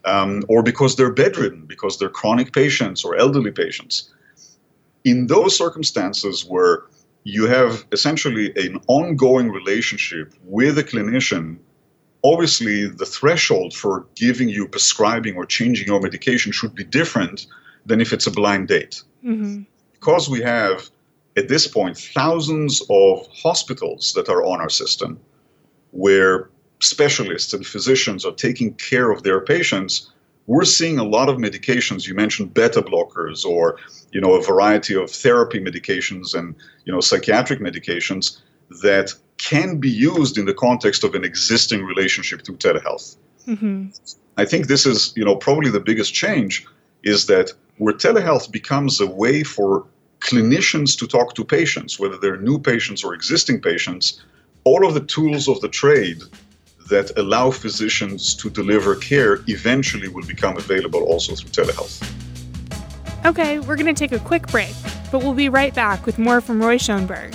um, 0.05 0.43
or 0.49 0.63
because 0.63 0.97
they're 0.97 1.13
bedridden 1.13 1.65
because 1.67 1.99
they're 1.99 2.11
chronic 2.11 2.53
patients 2.53 3.05
or 3.05 3.17
elderly 3.17 3.51
patients 3.51 4.13
in 5.05 5.27
those 5.27 5.57
circumstances 5.57 6.45
where 6.45 6.83
you 7.25 7.47
have 7.47 7.85
essentially 7.93 8.53
an 8.57 8.81
ongoing 8.87 9.51
relationship 9.51 10.35
with 10.45 10.79
a 10.79 10.85
clinician 10.85 11.59
obviously 12.25 12.87
the 12.87 13.07
threshold 13.07 13.75
for 13.75 14.07
giving 14.15 14.49
you 14.49 14.67
prescribing 14.67 15.37
or 15.37 15.47
changing 15.47 15.87
your 15.87 16.01
medication 16.01 16.53
should 16.53 16.75
be 16.75 16.85
different 16.85 17.47
than 17.87 18.01
if 18.01 18.13
it's 18.13 18.27
a 18.27 18.31
blind 18.31 18.69
date. 18.69 19.03
Mm-hmm. 19.25 19.63
Because 19.93 20.29
we 20.29 20.41
have, 20.43 20.89
at 21.37 21.49
this 21.49 21.67
point, 21.67 21.97
thousands 21.97 22.83
of 22.91 23.27
hospitals 23.33 24.13
that 24.15 24.29
are 24.29 24.45
on 24.45 24.61
our 24.61 24.71
system 24.71 25.19
where 25.91 26.51
specialists 26.81 27.53
and 27.53 27.67
physicians 27.67 28.25
are 28.25 28.33
taking 28.33 28.75
care 28.75 29.11
of 29.11 29.23
their 29.23 29.41
patients, 29.41 30.11
we're 30.47 30.65
seeing 30.65 30.99
a 30.99 31.05
lot 31.05 31.29
of 31.29 31.37
medications. 31.37 32.07
You 32.07 32.15
mentioned 32.15 32.55
beta 32.55 32.83
blockers 32.83 33.45
or, 33.45 33.79
you 34.13 34.21
know, 34.21 34.35
a 34.35 34.43
variety 34.43 34.95
of 34.95 35.11
therapy 35.11 35.61
medications 35.61 36.35
and, 36.35 36.55
you 36.85 36.93
know, 36.93 37.01
psychiatric 37.01 37.61
medications 37.61 38.39
that 38.83 39.15
can 39.39 39.79
be 39.79 39.91
used 39.91 40.37
in 40.37 40.47
the 40.47 40.55
context 40.55 41.05
of 41.05 41.15
an 41.15 41.25
existing 41.25 41.85
relationship 41.85 42.43
to 42.43 42.53
telehealth. 42.53 43.17
Mm-hmm. 43.47 43.89
I 44.37 44.45
think 44.45 44.67
this 44.67 44.87
is, 44.87 45.13
you 45.17 45.25
know, 45.25 45.37
probably 45.37 45.71
the 45.71 45.81
biggest 45.81 46.13
change 46.15 46.67
is 47.03 47.27
that 47.27 47.53
where 47.79 47.95
telehealth 47.95 48.51
becomes 48.51 49.01
a 49.01 49.07
way 49.07 49.45
for 49.45 49.87
clinicians 50.21 50.99
to 50.99 51.07
talk 51.07 51.35
to 51.35 51.45
patients, 51.45 51.99
whether 51.99 52.19
they're 52.19 52.37
new 52.37 52.59
patients 52.59 53.05
or 53.05 53.15
existing 53.15 53.61
patients, 53.61 54.23
all 54.65 54.87
of 54.87 54.95
the 54.95 55.01
tools 55.01 55.49
of 55.49 55.61
the 55.61 55.69
trade 55.69 56.23
that 56.91 57.17
allow 57.17 57.51
physicians 57.51 58.35
to 58.35 58.51
deliver 58.51 58.97
care 58.97 59.41
eventually 59.47 60.09
will 60.09 60.27
become 60.27 60.57
available 60.57 61.03
also 61.05 61.35
through 61.35 61.51
telehealth. 61.51 62.03
Okay, 63.25 63.59
we're 63.61 63.77
going 63.77 63.95
to 63.95 63.95
take 63.95 64.13
a 64.13 64.25
quick 64.25 64.47
break. 64.49 64.75
But 65.11 65.23
we'll 65.23 65.35
be 65.35 65.49
right 65.49 65.75
back 65.75 66.05
with 66.05 66.19
more 66.19 66.41
from 66.41 66.61
Roy 66.61 66.77
Schoenberg, 66.77 67.35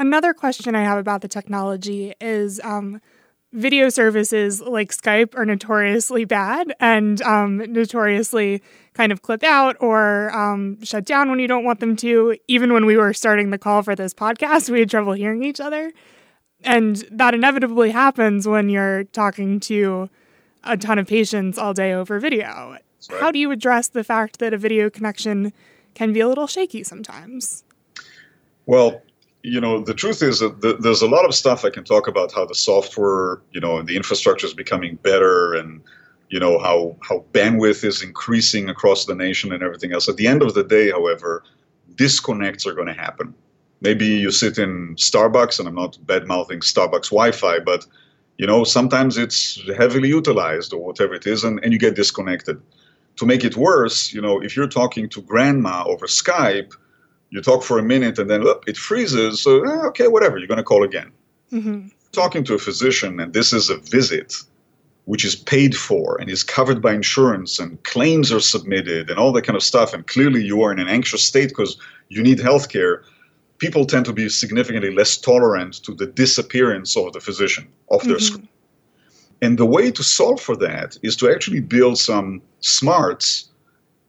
Another 0.00 0.32
question 0.32 0.74
I 0.74 0.82
have 0.82 0.96
about 0.96 1.20
the 1.20 1.28
technology 1.28 2.14
is 2.22 2.58
um, 2.64 3.02
video 3.52 3.90
services 3.90 4.62
like 4.62 4.96
Skype 4.96 5.36
are 5.36 5.44
notoriously 5.44 6.24
bad 6.24 6.74
and 6.80 7.20
um, 7.20 7.58
notoriously 7.58 8.62
kind 8.94 9.12
of 9.12 9.20
clip 9.20 9.44
out 9.44 9.76
or 9.78 10.34
um, 10.34 10.82
shut 10.82 11.04
down 11.04 11.28
when 11.28 11.38
you 11.38 11.46
don't 11.46 11.64
want 11.64 11.80
them 11.80 11.96
to. 11.96 12.34
Even 12.48 12.72
when 12.72 12.86
we 12.86 12.96
were 12.96 13.12
starting 13.12 13.50
the 13.50 13.58
call 13.58 13.82
for 13.82 13.94
this 13.94 14.14
podcast, 14.14 14.70
we 14.70 14.80
had 14.80 14.88
trouble 14.88 15.12
hearing 15.12 15.44
each 15.44 15.60
other. 15.60 15.92
And 16.64 17.04
that 17.10 17.34
inevitably 17.34 17.90
happens 17.90 18.48
when 18.48 18.70
you're 18.70 19.04
talking 19.04 19.60
to 19.60 20.08
a 20.64 20.78
ton 20.78 20.98
of 20.98 21.08
patients 21.08 21.58
all 21.58 21.74
day 21.74 21.92
over 21.92 22.18
video. 22.18 22.70
Right. 22.70 23.20
How 23.20 23.30
do 23.30 23.38
you 23.38 23.50
address 23.50 23.88
the 23.88 24.02
fact 24.02 24.38
that 24.38 24.54
a 24.54 24.58
video 24.58 24.88
connection 24.88 25.52
can 25.92 26.14
be 26.14 26.20
a 26.20 26.28
little 26.28 26.46
shaky 26.46 26.84
sometimes? 26.84 27.64
Well, 28.64 29.02
you 29.42 29.60
know, 29.60 29.80
the 29.80 29.94
truth 29.94 30.22
is 30.22 30.40
that 30.40 30.60
th- 30.60 30.76
there's 30.80 31.02
a 31.02 31.08
lot 31.08 31.24
of 31.24 31.34
stuff 31.34 31.64
I 31.64 31.70
can 31.70 31.84
talk 31.84 32.06
about 32.06 32.32
how 32.32 32.44
the 32.44 32.54
software, 32.54 33.40
you 33.52 33.60
know, 33.60 33.82
the 33.82 33.96
infrastructure 33.96 34.46
is 34.46 34.54
becoming 34.54 34.96
better 34.96 35.54
and, 35.54 35.80
you 36.28 36.38
know, 36.38 36.58
how, 36.58 36.96
how 37.00 37.24
bandwidth 37.32 37.82
is 37.84 38.02
increasing 38.02 38.68
across 38.68 39.06
the 39.06 39.14
nation 39.14 39.52
and 39.52 39.62
everything 39.62 39.92
else. 39.92 40.08
At 40.08 40.16
the 40.16 40.26
end 40.26 40.42
of 40.42 40.54
the 40.54 40.62
day, 40.62 40.90
however, 40.90 41.42
disconnects 41.94 42.66
are 42.66 42.74
going 42.74 42.88
to 42.88 42.92
happen. 42.94 43.34
Maybe 43.80 44.04
you 44.04 44.30
sit 44.30 44.58
in 44.58 44.94
Starbucks, 44.96 45.58
and 45.58 45.66
I'm 45.66 45.74
not 45.74 45.98
bad 46.06 46.26
mouthing 46.26 46.60
Starbucks 46.60 47.08
Wi 47.10 47.32
Fi, 47.32 47.60
but, 47.60 47.86
you 48.36 48.46
know, 48.46 48.62
sometimes 48.62 49.16
it's 49.16 49.58
heavily 49.78 50.08
utilized 50.08 50.74
or 50.74 50.84
whatever 50.84 51.14
it 51.14 51.26
is, 51.26 51.44
and, 51.44 51.58
and 51.62 51.72
you 51.72 51.78
get 51.78 51.96
disconnected. 51.96 52.60
To 53.16 53.26
make 53.26 53.42
it 53.42 53.56
worse, 53.56 54.12
you 54.12 54.20
know, 54.20 54.40
if 54.42 54.54
you're 54.54 54.68
talking 54.68 55.08
to 55.10 55.22
grandma 55.22 55.84
over 55.86 56.06
Skype, 56.06 56.72
you 57.30 57.40
talk 57.40 57.62
for 57.62 57.78
a 57.78 57.82
minute 57.82 58.18
and 58.18 58.28
then 58.28 58.44
it 58.66 58.76
freezes. 58.76 59.40
So, 59.40 59.62
eh, 59.64 59.86
okay, 59.86 60.08
whatever, 60.08 60.38
you're 60.38 60.48
going 60.48 60.58
to 60.58 60.64
call 60.64 60.84
again. 60.84 61.10
Mm-hmm. 61.52 61.88
Talking 62.12 62.44
to 62.44 62.54
a 62.54 62.58
physician, 62.58 63.20
and 63.20 63.32
this 63.32 63.52
is 63.52 63.70
a 63.70 63.78
visit 63.78 64.36
which 65.06 65.24
is 65.24 65.34
paid 65.34 65.76
for 65.76 66.20
and 66.20 66.28
is 66.28 66.44
covered 66.44 66.82
by 66.82 66.92
insurance, 66.92 67.58
and 67.58 67.82
claims 67.84 68.30
are 68.32 68.40
submitted 68.40 69.10
and 69.10 69.18
all 69.18 69.32
that 69.32 69.42
kind 69.42 69.56
of 69.56 69.62
stuff. 69.62 69.92
And 69.94 70.06
clearly, 70.06 70.44
you 70.44 70.62
are 70.62 70.72
in 70.72 70.78
an 70.78 70.88
anxious 70.88 71.22
state 71.22 71.48
because 71.48 71.76
you 72.08 72.22
need 72.22 72.38
healthcare. 72.38 73.02
People 73.58 73.86
tend 73.86 74.04
to 74.06 74.12
be 74.12 74.28
significantly 74.28 74.94
less 74.94 75.16
tolerant 75.16 75.74
to 75.84 75.94
the 75.94 76.06
disappearance 76.06 76.96
of 76.96 77.12
the 77.12 77.20
physician 77.20 77.68
off 77.88 78.04
their 78.04 78.16
Mhm. 78.16 78.22
screen. 78.22 78.48
And 79.42 79.58
the 79.58 79.66
way 79.66 79.90
to 79.90 80.02
solve 80.02 80.40
for 80.40 80.56
that 80.56 80.98
is 81.02 81.16
to 81.16 81.30
actually 81.30 81.60
build 81.60 81.98
some 81.98 82.42
smarts 82.60 83.49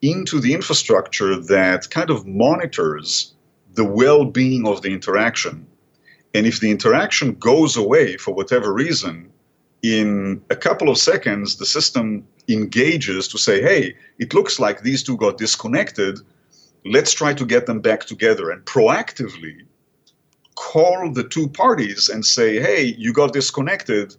into 0.02 0.40
the 0.40 0.54
infrastructure 0.54 1.36
that 1.36 1.90
kind 1.90 2.10
of 2.10 2.26
monitors 2.26 3.34
the 3.74 3.86
well 3.86 4.26
being 4.26 4.68
of 4.68 4.82
the 4.82 4.92
interaction. 4.92 5.66
And 6.34 6.46
if 6.46 6.60
the 6.60 6.72
interaction 6.72 7.36
goes 7.36 7.78
away 7.78 8.18
for 8.18 8.34
whatever 8.34 8.74
reason, 8.74 9.32
in 9.82 10.42
a 10.50 10.56
couple 10.56 10.90
of 10.90 10.98
seconds, 10.98 11.58
the 11.58 11.66
system 11.66 12.26
engages 12.48 13.28
to 13.30 13.38
say, 13.38 13.62
hey, 13.62 13.96
it 14.20 14.34
looks 14.34 14.60
like 14.60 14.82
these 14.82 15.04
two 15.04 15.18
got 15.18 15.38
disconnected. 15.38 16.20
Let's 16.86 17.14
try 17.14 17.34
to 17.34 17.46
get 17.46 17.66
them 17.66 17.80
back 17.80 18.06
together 18.06 18.52
and 18.52 18.64
proactively 18.66 19.66
call 20.56 21.12
the 21.12 21.24
two 21.24 21.48
parties 21.50 22.10
and 22.10 22.26
say, 22.26 22.60
hey, 22.60 22.96
you 22.98 23.14
got 23.14 23.34
disconnected. 23.34 24.16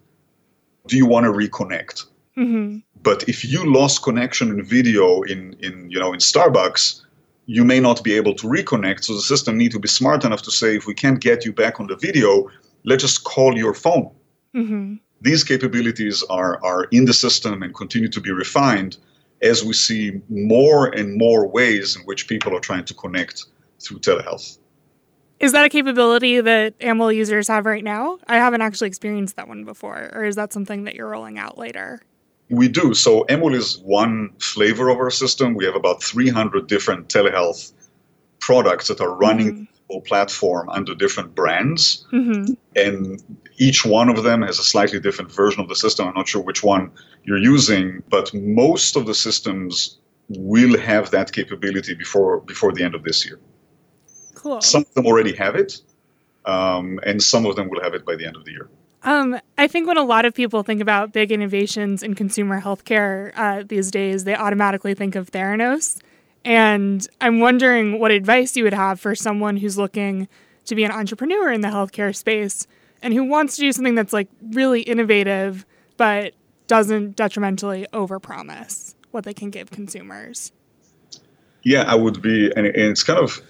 Do 0.87 0.97
you 0.97 1.07
want 1.07 1.25
to 1.25 1.33
reconnect? 1.33 2.07
Mm-hmm. 2.37 2.79
But 3.03 3.29
if 3.29 3.45
you 3.45 3.65
lost 3.65 4.03
connection 4.03 4.51
in 4.51 4.65
video 4.65 5.23
in, 5.23 5.55
in 5.61 5.91
you 5.91 5.99
know 5.99 6.13
in 6.13 6.21
Starbucks, 6.21 7.03
you 7.47 7.65
may 7.65 7.81
not 7.81 8.05
be 8.05 8.15
able 8.15 8.35
to 8.35 8.47
reconnect. 8.47 9.05
So 9.05 9.15
the 9.15 9.23
system 9.23 9.59
need 9.59 9.73
to 9.73 9.81
be 9.81 9.89
smart 9.89 10.25
enough 10.25 10.43
to 10.43 10.51
say, 10.51 10.77
if 10.77 10.87
we 10.87 10.95
can't 10.95 11.21
get 11.21 11.45
you 11.45 11.53
back 11.53 11.81
on 11.81 11.89
the 11.89 11.97
video, 11.97 12.49
let's 12.85 13.03
just 13.03 13.25
call 13.25 13.57
your 13.57 13.75
phone. 13.75 14.11
Mm-hmm. 14.55 14.95
These 15.21 15.45
capabilities 15.45 16.23
are 16.31 16.63
are 16.65 16.85
in 16.85 17.05
the 17.05 17.13
system 17.13 17.63
and 17.63 17.75
continue 17.75 18.09
to 18.09 18.21
be 18.21 18.31
refined 18.31 18.99
as 19.43 19.65
we 19.65 19.73
see 19.73 20.21
more 20.29 20.87
and 20.87 21.19
more 21.19 21.49
ways 21.49 21.97
in 21.97 22.03
which 22.03 22.29
people 22.29 22.57
are 22.57 22.61
trying 22.61 22.85
to 22.85 22.95
connect 22.95 23.47
through 23.81 23.99
telehealth. 23.99 24.59
Is 25.41 25.51
that 25.51 25.65
a 25.65 25.69
capability 25.69 26.41
that 26.41 26.75
Amwell 26.81 27.11
users 27.11 27.49
have 27.49 27.67
right 27.67 27.83
now? 27.83 28.21
I 28.29 28.37
haven't 28.37 28.63
actually 28.63 28.87
experienced 28.87 29.35
that 29.35 29.49
one 29.49 29.65
before, 29.65 30.11
or 30.13 30.25
is 30.25 30.37
that 30.37 30.53
something 30.53 30.85
that 30.85 30.95
you're 30.95 31.09
rolling 31.09 31.37
out 31.37 31.59
later? 31.59 32.01
We 32.53 32.69
do. 32.69 32.93
So 32.93 33.25
Amwell 33.31 33.55
is 33.55 33.79
one 33.79 34.31
flavor 34.39 34.91
of 34.91 34.99
our 34.99 35.11
system. 35.11 35.55
We 35.55 35.65
have 35.65 35.75
about 35.75 36.03
300 36.03 36.67
different 36.67 37.09
telehealth 37.09 37.73
products 38.41 38.89
that 38.89 39.01
are 39.01 39.15
running 39.15 39.69
the 39.89 40.01
platform 40.01 40.69
under 40.69 40.95
different 40.95 41.35
brands. 41.35 42.07
Mm-hmm. 42.13 42.53
And 42.77 43.23
each 43.57 43.87
one 43.87 44.11
of 44.11 44.23
them 44.23 44.43
has 44.43 44.59
a 44.59 44.63
slightly 44.65 45.01
different 45.01 45.33
version 45.33 45.63
of 45.63 45.69
the 45.71 45.75
system. 45.75 46.09
I'm 46.09 46.15
not 46.15 46.29
sure 46.29 46.43
which 46.43 46.63
one 46.63 46.91
you're 47.25 47.39
using, 47.39 48.03
but 48.11 48.33
most 48.35 48.97
of 48.97 49.07
the 49.07 49.15
systems 49.15 49.99
will 50.29 50.79
have 50.79 51.11
that 51.11 51.33
capability 51.33 51.95
before 51.95 52.41
before 52.41 52.73
the 52.73 52.85
end 52.85 52.95
of 52.95 53.03
this 53.03 53.25
year. 53.25 53.41
Cool. 54.35 54.61
Some 54.61 54.83
of 54.83 54.93
them 54.95 55.07
already 55.07 55.35
have 55.37 55.57
it, 55.57 55.81
um, 56.45 57.01
and 57.05 57.23
some 57.23 57.47
of 57.47 57.57
them 57.57 57.71
will 57.71 57.83
have 57.83 57.95
it 57.95 58.05
by 58.05 58.17
the 58.17 58.27
end 58.27 58.37
of 58.37 58.45
the 58.45 58.53
year. 58.53 58.69
Um, 59.05 59.41
I 59.59 59.67
think 59.67 59.89
when 59.89 59.97
a 59.97 60.05
lot 60.05 60.25
of 60.25 60.35
people 60.35 60.63
think 60.63 60.81
about 60.81 61.13
big 61.13 61.33
innovations 61.33 62.03
in 62.03 62.15
consumer 62.15 62.61
healthcare 62.61 63.33
uh, 63.37 63.65
these 63.67 63.91
days, 63.91 64.25
they 64.25 64.35
automatically 64.35 64.95
think 64.95 65.17
of 65.17 65.31
Theranos. 65.31 66.01
And 66.45 67.07
I'm 67.21 67.41
wondering 67.41 67.99
what 67.99 68.11
advice 68.11 68.57
you 68.57 68.65
would 68.65 68.75
have 68.75 69.01
for 69.01 69.15
someone 69.15 69.57
who's 69.57 69.79
looking 69.79 70.29
to 70.67 70.75
be 70.75 70.85
an 70.85 70.93
entrepreneur 70.93 71.51
in 71.51 71.61
the 71.61 71.69
healthcare 71.69 72.15
space 72.15 72.67
and 73.01 73.13
who 73.13 73.25
wants 73.25 73.57
to 73.57 73.63
do 73.63 73.73
something 73.73 73.95
that's 73.95 74.13
like 74.13 74.29
really 74.51 74.83
innovative 74.83 75.67
but 75.97 76.35
doesn't 76.67 77.17
detrimentally 77.17 77.87
overpromise 77.93 78.95
what 79.11 79.25
they 79.25 79.35
can 79.35 79.51
give 79.51 79.71
consumers. 79.71 80.53
Yeah, 81.63 81.83
I 81.83 81.95
would 81.95 82.23
be, 82.23 82.51
and 82.57 82.67
and 82.67 82.77
it's 82.77 83.03
kind 83.03 83.19
of 83.19 83.41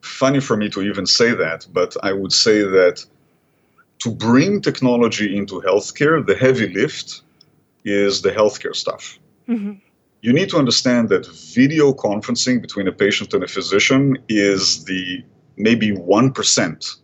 funny 0.00 0.40
for 0.40 0.56
me 0.56 0.68
to 0.70 0.82
even 0.82 1.06
say 1.06 1.34
that, 1.34 1.66
but 1.72 1.96
I 2.02 2.12
would 2.12 2.32
say 2.32 2.60
that 2.60 3.04
to 4.00 4.10
bring 4.10 4.60
technology 4.60 5.36
into 5.36 5.60
healthcare, 5.60 6.24
the 6.24 6.34
heavy 6.34 6.68
lift 6.68 7.22
is 7.84 8.22
the 8.22 8.30
healthcare 8.30 8.74
stuff. 8.74 9.18
Mhm. 9.48 9.80
You 10.20 10.32
need 10.32 10.50
to 10.50 10.58
understand 10.58 11.08
that 11.10 11.26
video 11.54 11.92
conferencing 11.92 12.60
between 12.60 12.88
a 12.88 12.92
patient 12.92 13.34
and 13.34 13.44
a 13.44 13.48
physician 13.48 14.18
is 14.28 14.84
the 14.84 15.22
maybe 15.56 15.92
1% 15.92 16.96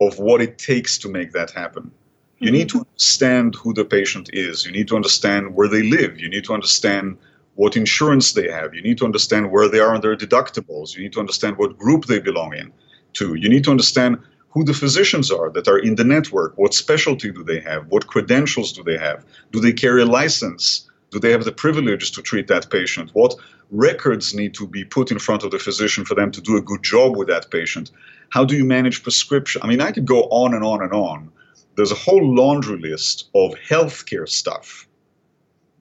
of 0.00 0.18
what 0.18 0.40
it 0.42 0.58
takes 0.58 0.98
to 0.98 1.08
make 1.08 1.32
that 1.32 1.50
happen. 1.50 1.90
You 2.38 2.50
need 2.50 2.68
to 2.68 2.80
understand 2.80 3.54
who 3.54 3.72
the 3.72 3.84
patient 3.84 4.28
is. 4.34 4.66
You 4.66 4.72
need 4.72 4.88
to 4.88 4.96
understand 4.96 5.54
where 5.54 5.68
they 5.68 5.82
live. 5.82 6.20
You 6.20 6.28
need 6.28 6.44
to 6.44 6.52
understand 6.52 7.16
what 7.54 7.78
insurance 7.78 8.34
they 8.34 8.50
have. 8.50 8.74
You 8.74 8.82
need 8.82 8.98
to 8.98 9.06
understand 9.06 9.50
where 9.50 9.68
they 9.70 9.80
are 9.80 9.94
on 9.94 10.02
their 10.02 10.16
deductibles. 10.16 10.94
You 10.94 11.02
need 11.02 11.14
to 11.14 11.20
understand 11.20 11.56
what 11.56 11.78
group 11.78 12.04
they 12.04 12.18
belong 12.18 12.54
in 12.54 12.72
to. 13.14 13.34
You 13.34 13.48
need 13.48 13.64
to 13.64 13.70
understand 13.70 14.18
who 14.50 14.64
the 14.64 14.74
physicians 14.74 15.30
are 15.30 15.50
that 15.50 15.68
are 15.68 15.78
in 15.78 15.96
the 15.96 16.04
network. 16.04 16.56
What 16.56 16.74
specialty 16.74 17.30
do 17.30 17.44
they 17.44 17.60
have? 17.60 17.86
What 17.88 18.06
credentials 18.06 18.72
do 18.72 18.82
they 18.82 18.96
have? 18.96 19.24
Do 19.52 19.60
they 19.60 19.72
carry 19.72 20.02
a 20.02 20.06
license? 20.06 20.88
Do 21.10 21.18
they 21.18 21.30
have 21.30 21.44
the 21.44 21.52
privilege 21.52 22.12
to 22.12 22.22
treat 22.22 22.48
that 22.48 22.70
patient? 22.70 23.10
What 23.12 23.34
records 23.70 24.34
need 24.34 24.54
to 24.54 24.66
be 24.66 24.84
put 24.84 25.10
in 25.10 25.18
front 25.18 25.44
of 25.44 25.50
the 25.50 25.58
physician 25.58 26.04
for 26.04 26.14
them 26.14 26.30
to 26.32 26.40
do 26.40 26.56
a 26.56 26.62
good 26.62 26.82
job 26.82 27.16
with 27.16 27.28
that 27.28 27.50
patient? 27.50 27.90
How 28.30 28.44
do 28.44 28.56
you 28.56 28.64
manage 28.64 29.02
prescription? 29.02 29.62
I 29.62 29.66
mean, 29.66 29.80
I 29.80 29.92
could 29.92 30.06
go 30.06 30.22
on 30.24 30.54
and 30.54 30.64
on 30.64 30.82
and 30.82 30.92
on. 30.92 31.30
There's 31.76 31.92
a 31.92 31.96
whole 31.96 32.34
laundry 32.34 32.78
list 32.78 33.28
of 33.34 33.54
healthcare 33.68 34.28
stuff 34.28 34.88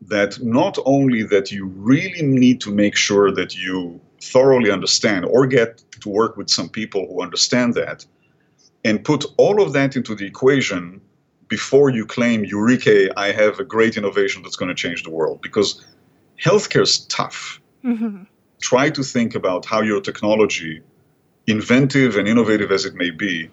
that 0.01 0.43
not 0.43 0.77
only 0.85 1.23
that 1.23 1.51
you 1.51 1.67
really 1.67 2.21
need 2.21 2.61
to 2.61 2.71
make 2.71 2.95
sure 2.95 3.31
that 3.31 3.55
you 3.55 3.99
thoroughly 4.21 4.71
understand 4.71 5.25
or 5.25 5.47
get 5.47 5.83
to 6.01 6.09
work 6.09 6.37
with 6.37 6.49
some 6.49 6.69
people 6.69 7.07
who 7.07 7.21
understand 7.21 7.73
that 7.75 8.05
and 8.85 9.03
put 9.03 9.25
all 9.35 9.61
of 9.61 9.73
that 9.73 9.97
into 9.97 10.15
the 10.15 10.25
equation 10.25 11.01
before 11.47 11.89
you 11.89 12.05
claim, 12.05 12.45
Eureka, 12.45 13.09
I 13.19 13.31
have 13.31 13.59
a 13.59 13.63
great 13.63 13.97
innovation 13.97 14.41
that's 14.43 14.55
going 14.55 14.69
to 14.69 14.75
change 14.75 15.03
the 15.03 15.09
world. 15.09 15.41
Because 15.41 15.83
healthcare 16.41 16.83
is 16.83 17.05
tough. 17.07 17.59
Mm-hmm. 17.83 18.23
Try 18.61 18.89
to 18.91 19.03
think 19.03 19.35
about 19.35 19.65
how 19.65 19.81
your 19.81 20.01
technology, 20.01 20.81
inventive 21.47 22.15
and 22.15 22.27
innovative 22.27 22.71
as 22.71 22.85
it 22.85 22.95
may 22.95 23.09
be, 23.09 23.49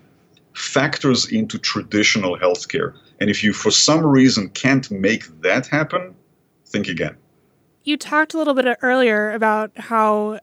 factors 0.54 1.30
into 1.30 1.58
traditional 1.58 2.38
healthcare. 2.38 2.94
And 3.20 3.30
if 3.30 3.42
you, 3.42 3.52
for 3.52 3.70
some 3.70 4.04
reason, 4.06 4.50
can't 4.50 4.90
make 4.90 5.24
that 5.40 5.66
happen, 5.66 6.14
think 6.66 6.88
again. 6.88 7.16
You 7.84 7.96
talked 7.96 8.34
a 8.34 8.38
little 8.38 8.54
bit 8.54 8.78
earlier 8.82 9.32
about 9.32 9.72
how 9.76 10.40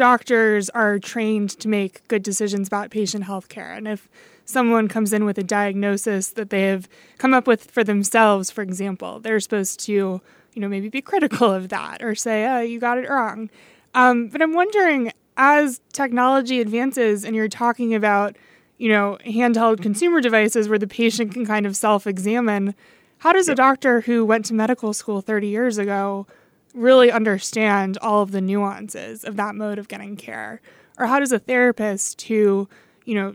doctors 0.00 0.70
are 0.70 0.98
trained 0.98 1.50
to 1.50 1.68
make 1.68 2.08
good 2.08 2.22
decisions 2.22 2.66
about 2.66 2.90
patient 2.90 3.22
health 3.24 3.50
care. 3.50 3.74
And 3.74 3.86
if 3.86 4.08
someone 4.46 4.88
comes 4.88 5.12
in 5.12 5.26
with 5.26 5.36
a 5.36 5.42
diagnosis 5.42 6.30
that 6.30 6.48
they 6.48 6.62
have 6.62 6.88
come 7.18 7.34
up 7.34 7.46
with 7.46 7.70
for 7.70 7.84
themselves, 7.84 8.50
for 8.50 8.62
example, 8.62 9.20
they're 9.20 9.40
supposed 9.40 9.78
to, 9.80 9.92
you 9.92 10.22
know, 10.56 10.68
maybe 10.68 10.88
be 10.88 11.02
critical 11.02 11.52
of 11.52 11.68
that 11.68 12.02
or 12.02 12.14
say, 12.14 12.46
oh, 12.46 12.62
you 12.62 12.80
got 12.80 12.96
it 12.96 13.10
wrong. 13.10 13.50
Um, 13.92 14.28
but 14.28 14.40
I'm 14.40 14.54
wondering, 14.54 15.12
as 15.36 15.82
technology 15.92 16.62
advances 16.62 17.22
and 17.22 17.36
you're 17.36 17.46
talking 17.46 17.94
about, 17.94 18.36
you 18.78 18.88
know, 18.88 19.18
handheld 19.26 19.82
consumer 19.82 20.22
devices 20.22 20.66
where 20.66 20.78
the 20.78 20.86
patient 20.86 21.34
can 21.34 21.44
kind 21.44 21.66
of 21.66 21.76
self 21.76 22.06
examine, 22.06 22.74
how 23.18 23.34
does 23.34 23.50
a 23.50 23.54
doctor 23.54 24.00
who 24.00 24.24
went 24.24 24.46
to 24.46 24.54
medical 24.54 24.94
school 24.94 25.20
30 25.20 25.48
years 25.48 25.76
ago 25.76 26.26
really 26.74 27.10
understand 27.10 27.98
all 27.98 28.22
of 28.22 28.32
the 28.32 28.40
nuances 28.40 29.24
of 29.24 29.36
that 29.36 29.54
mode 29.54 29.78
of 29.78 29.88
getting 29.88 30.16
care? 30.16 30.60
Or 30.98 31.06
how 31.06 31.18
does 31.18 31.32
a 31.32 31.38
therapist 31.38 32.22
who, 32.22 32.68
you 33.04 33.14
know, 33.14 33.34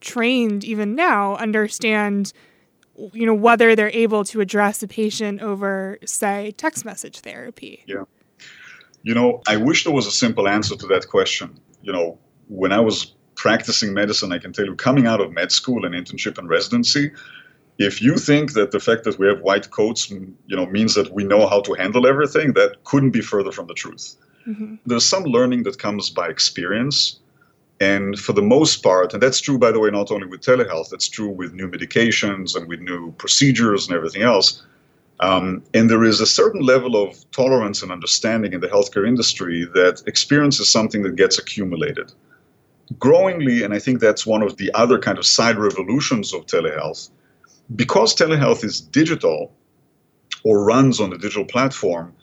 trained 0.00 0.64
even 0.64 0.94
now 0.94 1.36
understand 1.36 2.32
you 3.12 3.24
know 3.24 3.34
whether 3.34 3.74
they're 3.74 3.90
able 3.90 4.24
to 4.24 4.40
address 4.40 4.82
a 4.82 4.88
patient 4.88 5.40
over 5.40 5.98
say 6.04 6.52
text 6.56 6.84
message 6.84 7.20
therapy? 7.20 7.82
Yeah. 7.86 8.04
You 9.02 9.14
know 9.14 9.42
i 9.46 9.56
wish 9.56 9.84
there 9.84 9.92
was 9.92 10.06
a 10.06 10.10
simple 10.10 10.48
answer 10.48 10.76
to 10.76 10.86
that 10.88 11.08
question. 11.08 11.58
You 11.82 11.92
know 11.92 12.18
when 12.48 12.72
i 12.72 12.80
was 12.80 13.14
practicing 13.36 13.94
medicine 13.94 14.32
i 14.32 14.38
can 14.38 14.52
tell 14.52 14.66
you 14.66 14.74
coming 14.74 15.06
out 15.06 15.20
of 15.20 15.32
med 15.32 15.50
school 15.50 15.86
and 15.86 15.94
internship 15.94 16.36
and 16.36 16.48
residency 16.48 17.10
if 17.78 18.02
you 18.02 18.16
think 18.16 18.52
that 18.52 18.72
the 18.72 18.80
fact 18.80 19.04
that 19.04 19.18
we 19.18 19.26
have 19.26 19.40
white 19.40 19.70
coats 19.70 20.10
you 20.10 20.56
know 20.56 20.66
means 20.66 20.94
that 20.94 21.12
we 21.12 21.24
know 21.24 21.46
how 21.48 21.60
to 21.62 21.72
handle 21.74 22.06
everything 22.06 22.52
that 22.52 22.84
couldn't 22.84 23.10
be 23.10 23.22
further 23.22 23.52
from 23.52 23.66
the 23.66 23.74
truth. 23.74 24.16
Mm-hmm. 24.46 24.76
there's 24.86 25.04
some 25.04 25.24
learning 25.24 25.64
that 25.64 25.78
comes 25.78 26.08
by 26.08 26.28
experience. 26.28 27.20
And 27.78 28.18
for 28.18 28.32
the 28.32 28.42
most 28.42 28.82
part 28.82 29.14
and 29.14 29.22
that's 29.22 29.40
true 29.40 29.58
by 29.58 29.70
the 29.72 29.80
way 29.80 29.90
not 29.90 30.10
only 30.10 30.26
with 30.26 30.40
telehealth 30.40 30.90
that's 30.90 31.08
true 31.08 31.28
with 31.28 31.54
new 31.54 31.68
medications 31.68 32.54
and 32.56 32.66
with 32.68 32.80
new 32.80 33.12
procedures 33.12 33.86
and 33.86 33.96
everything 33.96 34.22
else. 34.22 34.62
Um, 35.20 35.62
and 35.74 35.90
there 35.90 36.04
is 36.04 36.20
a 36.20 36.26
certain 36.26 36.62
level 36.62 36.96
of 37.02 37.30
tolerance 37.30 37.82
and 37.82 37.92
understanding 37.92 38.54
in 38.54 38.60
the 38.60 38.68
healthcare 38.68 39.06
industry 39.06 39.66
that 39.74 40.02
experience 40.06 40.60
is 40.60 40.68
something 40.70 41.02
that 41.02 41.16
gets 41.16 41.38
accumulated. 41.38 42.12
Growingly 42.98 43.62
and 43.62 43.72
i 43.72 43.78
think 43.78 44.00
that's 44.00 44.26
one 44.26 44.42
of 44.42 44.56
the 44.56 44.70
other 44.74 44.98
kind 44.98 45.18
of 45.18 45.24
side 45.24 45.56
revolutions 45.56 46.34
of 46.34 46.44
telehealth 46.46 47.10
because 47.76 48.14
telehealth 48.14 48.64
is 48.64 48.80
digital 48.80 49.52
or 50.44 50.64
runs 50.64 51.00
on 51.00 51.12
a 51.12 51.18
digital 51.18 51.44
platform, 51.44 52.14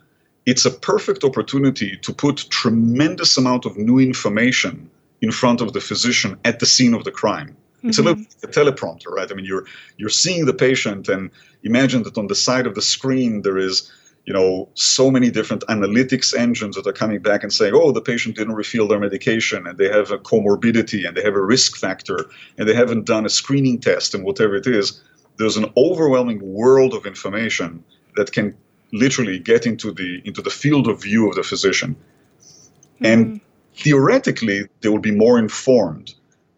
it's 0.46 0.66
a 0.66 0.72
perfect 0.72 1.24
opportunity 1.24 1.98
to 1.98 2.14
put 2.14 2.48
tremendous 2.50 3.38
amount 3.38 3.66
of 3.66 3.78
new 3.78 4.00
information 4.00 4.90
in 5.22 5.32
front 5.32 5.62
of 5.62 5.74
the 5.74 5.82
physician 5.82 6.38
at 6.46 6.60
the 6.60 6.66
scene 6.66 6.94
of 6.94 7.04
the 7.04 7.12
crime. 7.12 7.56
Mm-hmm. 7.78 7.90
It's 7.90 7.98
a 8.00 8.04
little 8.04 8.24
like 8.24 8.44
a 8.44 8.48
teleprompter, 8.48 9.08
right? 9.08 9.32
I 9.32 9.36
mean, 9.36 9.46
you're 9.46 9.66
you're 9.98 10.10
seeing 10.10 10.46
the 10.46 10.54
patient, 10.54 11.10
and 11.10 11.30
imagine 11.64 12.04
that 12.04 12.18
on 12.18 12.28
the 12.28 12.36
side 12.36 12.66
of 12.66 12.76
the 12.76 12.82
screen 12.82 13.42
there 13.42 13.58
is, 13.58 13.92
you 14.26 14.34
know, 14.34 14.70
so 14.74 15.12
many 15.12 15.30
different 15.30 15.64
analytics 15.68 16.36
engines 16.36 16.76
that 16.76 16.88
are 16.88 16.94
coming 16.94 17.22
back 17.22 17.44
and 17.44 17.54
saying, 17.54 17.74
oh, 17.76 17.92
the 17.92 18.02
patient 18.02 18.36
didn't 18.36 18.56
refill 18.56 18.88
their 18.88 19.00
medication, 19.00 19.68
and 19.68 19.78
they 19.78 19.90
have 19.90 20.12
a 20.12 20.18
comorbidity, 20.18 21.08
and 21.08 21.16
they 21.16 21.24
have 21.24 21.36
a 21.36 21.42
risk 21.42 21.78
factor, 21.78 22.26
and 22.58 22.68
they 22.68 22.74
haven't 22.74 23.06
done 23.06 23.26
a 23.26 23.30
screening 23.30 23.80
test, 23.80 24.16
and 24.16 24.24
whatever 24.24 24.56
it 24.56 24.66
is 24.66 25.02
there's 25.38 25.58
an 25.58 25.72
overwhelming 25.78 26.40
world 26.42 26.94
of 26.94 27.06
information 27.06 27.84
that 28.16 28.32
can 28.32 28.56
literally 28.94 29.40
get 29.40 29.66
into 29.66 29.92
the 29.92 30.22
into 30.26 30.42
the 30.42 30.50
field 30.50 30.88
of 30.88 31.02
view 31.02 31.30
of 31.30 31.36
the 31.36 31.44
physician. 31.44 31.96
Mm-hmm. 31.96 33.06
and 33.06 33.42
theoretically 33.76 34.68
they 34.82 34.90
will 34.90 35.06
be 35.12 35.12
more 35.12 35.38
informed. 35.38 36.16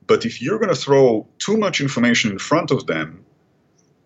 But 0.07 0.25
if 0.25 0.41
you're 0.41 0.57
going 0.57 0.73
to 0.73 0.81
throw 0.85 1.27
too 1.37 1.57
much 1.57 1.81
information 1.81 2.31
in 2.31 2.39
front 2.39 2.71
of 2.71 2.87
them 2.87 3.25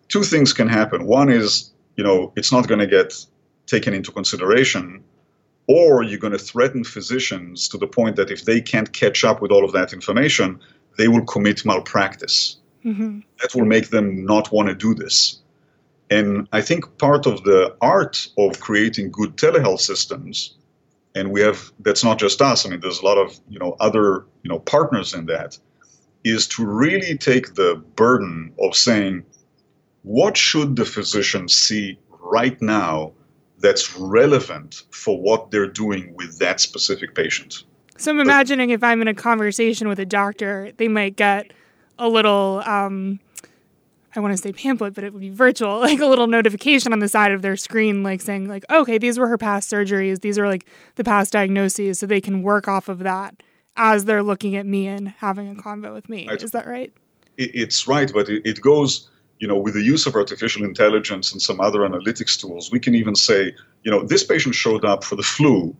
two 0.08 0.22
things 0.22 0.52
can 0.52 0.68
happen. 0.68 1.06
One 1.06 1.28
is 1.28 1.72
you 1.96 2.04
know 2.04 2.32
it's 2.36 2.52
not 2.52 2.68
going 2.68 2.80
to 2.80 2.86
get 2.86 3.14
taken 3.66 3.94
into 3.94 4.12
consideration 4.12 5.02
or 5.66 6.02
you're 6.02 6.18
going 6.18 6.32
to 6.32 6.38
threaten 6.38 6.84
physicians 6.84 7.68
to 7.68 7.78
the 7.78 7.86
point 7.86 8.16
that 8.16 8.30
if 8.30 8.44
they 8.44 8.60
can't 8.60 8.92
catch 8.92 9.24
up 9.24 9.40
with 9.40 9.50
all 9.50 9.64
of 9.64 9.72
that 9.72 9.92
information 9.92 10.60
they 10.98 11.08
will 11.08 11.24
commit 11.24 11.64
malpractice 11.64 12.58
mm-hmm. 12.84 13.20
that 13.40 13.54
will 13.54 13.64
make 13.64 13.90
them 13.90 14.24
not 14.24 14.52
want 14.52 14.68
to 14.68 14.74
do 14.74 14.94
this. 14.94 15.40
And 16.10 16.48
I 16.52 16.60
think 16.60 16.98
part 16.98 17.26
of 17.26 17.42
the 17.44 17.74
art 17.80 18.28
of 18.38 18.60
creating 18.60 19.10
good 19.10 19.36
telehealth 19.36 19.80
systems, 19.80 20.54
and 21.14 21.30
we 21.32 21.40
have 21.40 21.72
that's 21.80 22.04
not 22.04 22.18
just 22.18 22.42
us. 22.42 22.66
I 22.66 22.70
mean, 22.70 22.80
there's 22.80 23.00
a 23.00 23.04
lot 23.04 23.18
of 23.18 23.38
you 23.48 23.58
know 23.58 23.76
other 23.80 24.26
you 24.42 24.48
know 24.50 24.58
partners 24.58 25.14
in 25.14 25.26
that, 25.26 25.58
is 26.24 26.46
to 26.48 26.66
really 26.66 27.16
take 27.16 27.54
the 27.54 27.82
burden 27.96 28.52
of 28.60 28.74
saying, 28.74 29.24
what 30.02 30.36
should 30.36 30.76
the 30.76 30.84
physician 30.84 31.48
see 31.48 31.98
right 32.20 32.60
now 32.60 33.12
that's 33.64 33.96
relevant 33.96 34.82
for 34.90 35.18
what 35.18 35.50
they're 35.50 35.66
doing 35.66 36.14
with 36.14 36.38
that 36.38 36.60
specific 36.60 37.14
patient. 37.14 37.64
So 37.96 38.10
I'm 38.10 38.20
imagining 38.20 38.70
if 38.70 38.84
I'm 38.84 39.00
in 39.00 39.08
a 39.08 39.14
conversation 39.14 39.88
with 39.88 39.98
a 39.98 40.04
doctor, 40.04 40.72
they 40.76 40.88
might 40.88 41.16
get 41.16 41.52
a 41.98 42.08
little 42.08 42.62
um, 42.66 43.20
I 44.16 44.20
want 44.20 44.32
to 44.32 44.38
say 44.38 44.52
pamphlet, 44.52 44.94
but 44.94 45.04
it 45.04 45.12
would 45.12 45.20
be 45.20 45.30
virtual, 45.30 45.80
like 45.80 46.00
a 46.00 46.06
little 46.06 46.26
notification 46.26 46.92
on 46.92 47.00
the 47.00 47.08
side 47.08 47.32
of 47.32 47.42
their 47.42 47.56
screen, 47.56 48.02
like 48.02 48.20
saying, 48.20 48.48
like, 48.48 48.64
okay, 48.70 48.98
these 48.98 49.18
were 49.18 49.26
her 49.26 49.38
past 49.38 49.70
surgeries. 49.70 50.20
These 50.20 50.38
are 50.38 50.46
like 50.46 50.66
the 50.96 51.04
past 51.04 51.32
diagnoses. 51.32 51.98
So 51.98 52.06
they 52.06 52.20
can 52.20 52.42
work 52.42 52.68
off 52.68 52.88
of 52.88 53.00
that 53.00 53.42
as 53.76 54.04
they're 54.04 54.22
looking 54.22 54.54
at 54.56 54.66
me 54.66 54.86
and 54.86 55.08
having 55.08 55.50
a 55.50 55.54
convo 55.54 55.92
with 55.92 56.08
me. 56.08 56.28
Right. 56.28 56.40
Is 56.40 56.52
that 56.52 56.66
right? 56.66 56.92
It's 57.36 57.88
right, 57.88 58.12
but 58.12 58.28
it 58.28 58.60
goes, 58.60 59.10
you 59.40 59.48
know, 59.48 59.58
with 59.58 59.74
the 59.74 59.82
use 59.82 60.06
of 60.06 60.14
artificial 60.14 60.62
intelligence 60.62 61.32
and 61.32 61.42
some 61.42 61.60
other 61.60 61.80
analytics 61.80 62.40
tools, 62.40 62.70
we 62.70 62.78
can 62.78 62.94
even 62.94 63.16
say, 63.16 63.52
you 63.82 63.90
know, 63.90 64.04
this 64.04 64.22
patient 64.22 64.54
showed 64.54 64.84
up 64.84 65.02
for 65.02 65.16
the 65.16 65.24
flu 65.24 65.74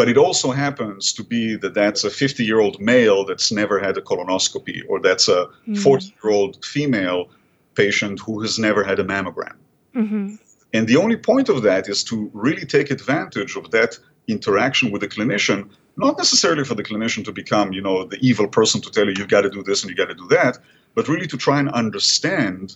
but 0.00 0.08
it 0.08 0.16
also 0.16 0.50
happens 0.50 1.12
to 1.12 1.22
be 1.22 1.56
that 1.56 1.74
that's 1.74 2.04
a 2.04 2.08
50 2.08 2.42
year 2.42 2.58
old 2.58 2.80
male 2.80 3.22
that's 3.26 3.52
never 3.52 3.78
had 3.78 3.98
a 3.98 4.00
colonoscopy, 4.00 4.80
or 4.88 4.98
that's 4.98 5.28
a 5.28 5.46
40 5.82 6.06
mm. 6.06 6.24
year 6.24 6.32
old 6.32 6.64
female 6.64 7.28
patient 7.74 8.18
who 8.18 8.40
has 8.40 8.58
never 8.58 8.82
had 8.82 8.98
a 8.98 9.04
mammogram. 9.04 9.56
Mm-hmm. 9.94 10.36
And 10.72 10.88
the 10.88 10.96
only 10.96 11.18
point 11.18 11.50
of 11.50 11.60
that 11.64 11.86
is 11.86 12.02
to 12.04 12.30
really 12.32 12.64
take 12.64 12.90
advantage 12.90 13.56
of 13.56 13.70
that 13.72 13.98
interaction 14.26 14.90
with 14.90 15.02
the 15.02 15.08
clinician, 15.08 15.68
not 15.98 16.16
necessarily 16.16 16.64
for 16.64 16.76
the 16.76 16.82
clinician 16.82 17.22
to 17.26 17.32
become, 17.32 17.74
you 17.74 17.82
know, 17.82 18.06
the 18.06 18.20
evil 18.22 18.48
person 18.48 18.80
to 18.80 18.90
tell 18.90 19.04
you 19.04 19.12
you've 19.18 19.28
got 19.36 19.42
to 19.42 19.50
do 19.50 19.62
this 19.62 19.82
and 19.82 19.90
you 19.90 19.96
got 19.98 20.08
to 20.08 20.14
do 20.14 20.28
that, 20.28 20.56
but 20.94 21.08
really 21.08 21.26
to 21.26 21.36
try 21.36 21.60
and 21.60 21.68
understand 21.72 22.74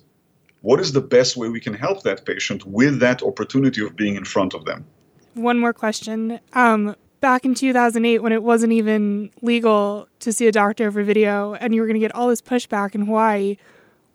what 0.61 0.79
is 0.79 0.93
the 0.93 1.01
best 1.17 1.39
way 1.39 1.49
we 1.49 1.61
can 1.61 1.73
help 1.73 2.03
that 2.03 2.27
patient 2.27 2.67
with 2.67 3.01
that 3.01 3.23
opportunity 3.23 3.83
of 3.83 3.97
being 3.97 4.17
in 4.17 4.27
front 4.27 4.53
of 4.53 4.67
them. 4.67 4.85
One 5.33 5.59
more 5.59 5.73
question. 5.73 6.39
Um, 6.53 6.95
back 7.25 7.47
in 7.47 7.55
2008 7.55 8.19
when 8.19 8.33
it 8.33 8.43
wasn't 8.43 8.71
even 8.71 9.31
legal 9.41 10.07
to 10.21 10.31
see 10.31 10.47
a 10.47 10.53
doctor 10.53 10.87
over 10.87 11.03
video 11.03 11.55
and 11.55 11.75
you 11.75 11.81
were 11.81 11.87
going 11.87 11.95
to 11.95 12.07
get 12.07 12.15
all 12.15 12.29
this 12.29 12.43
pushback 12.43 12.95
in 12.95 13.07
Hawaii, 13.07 13.57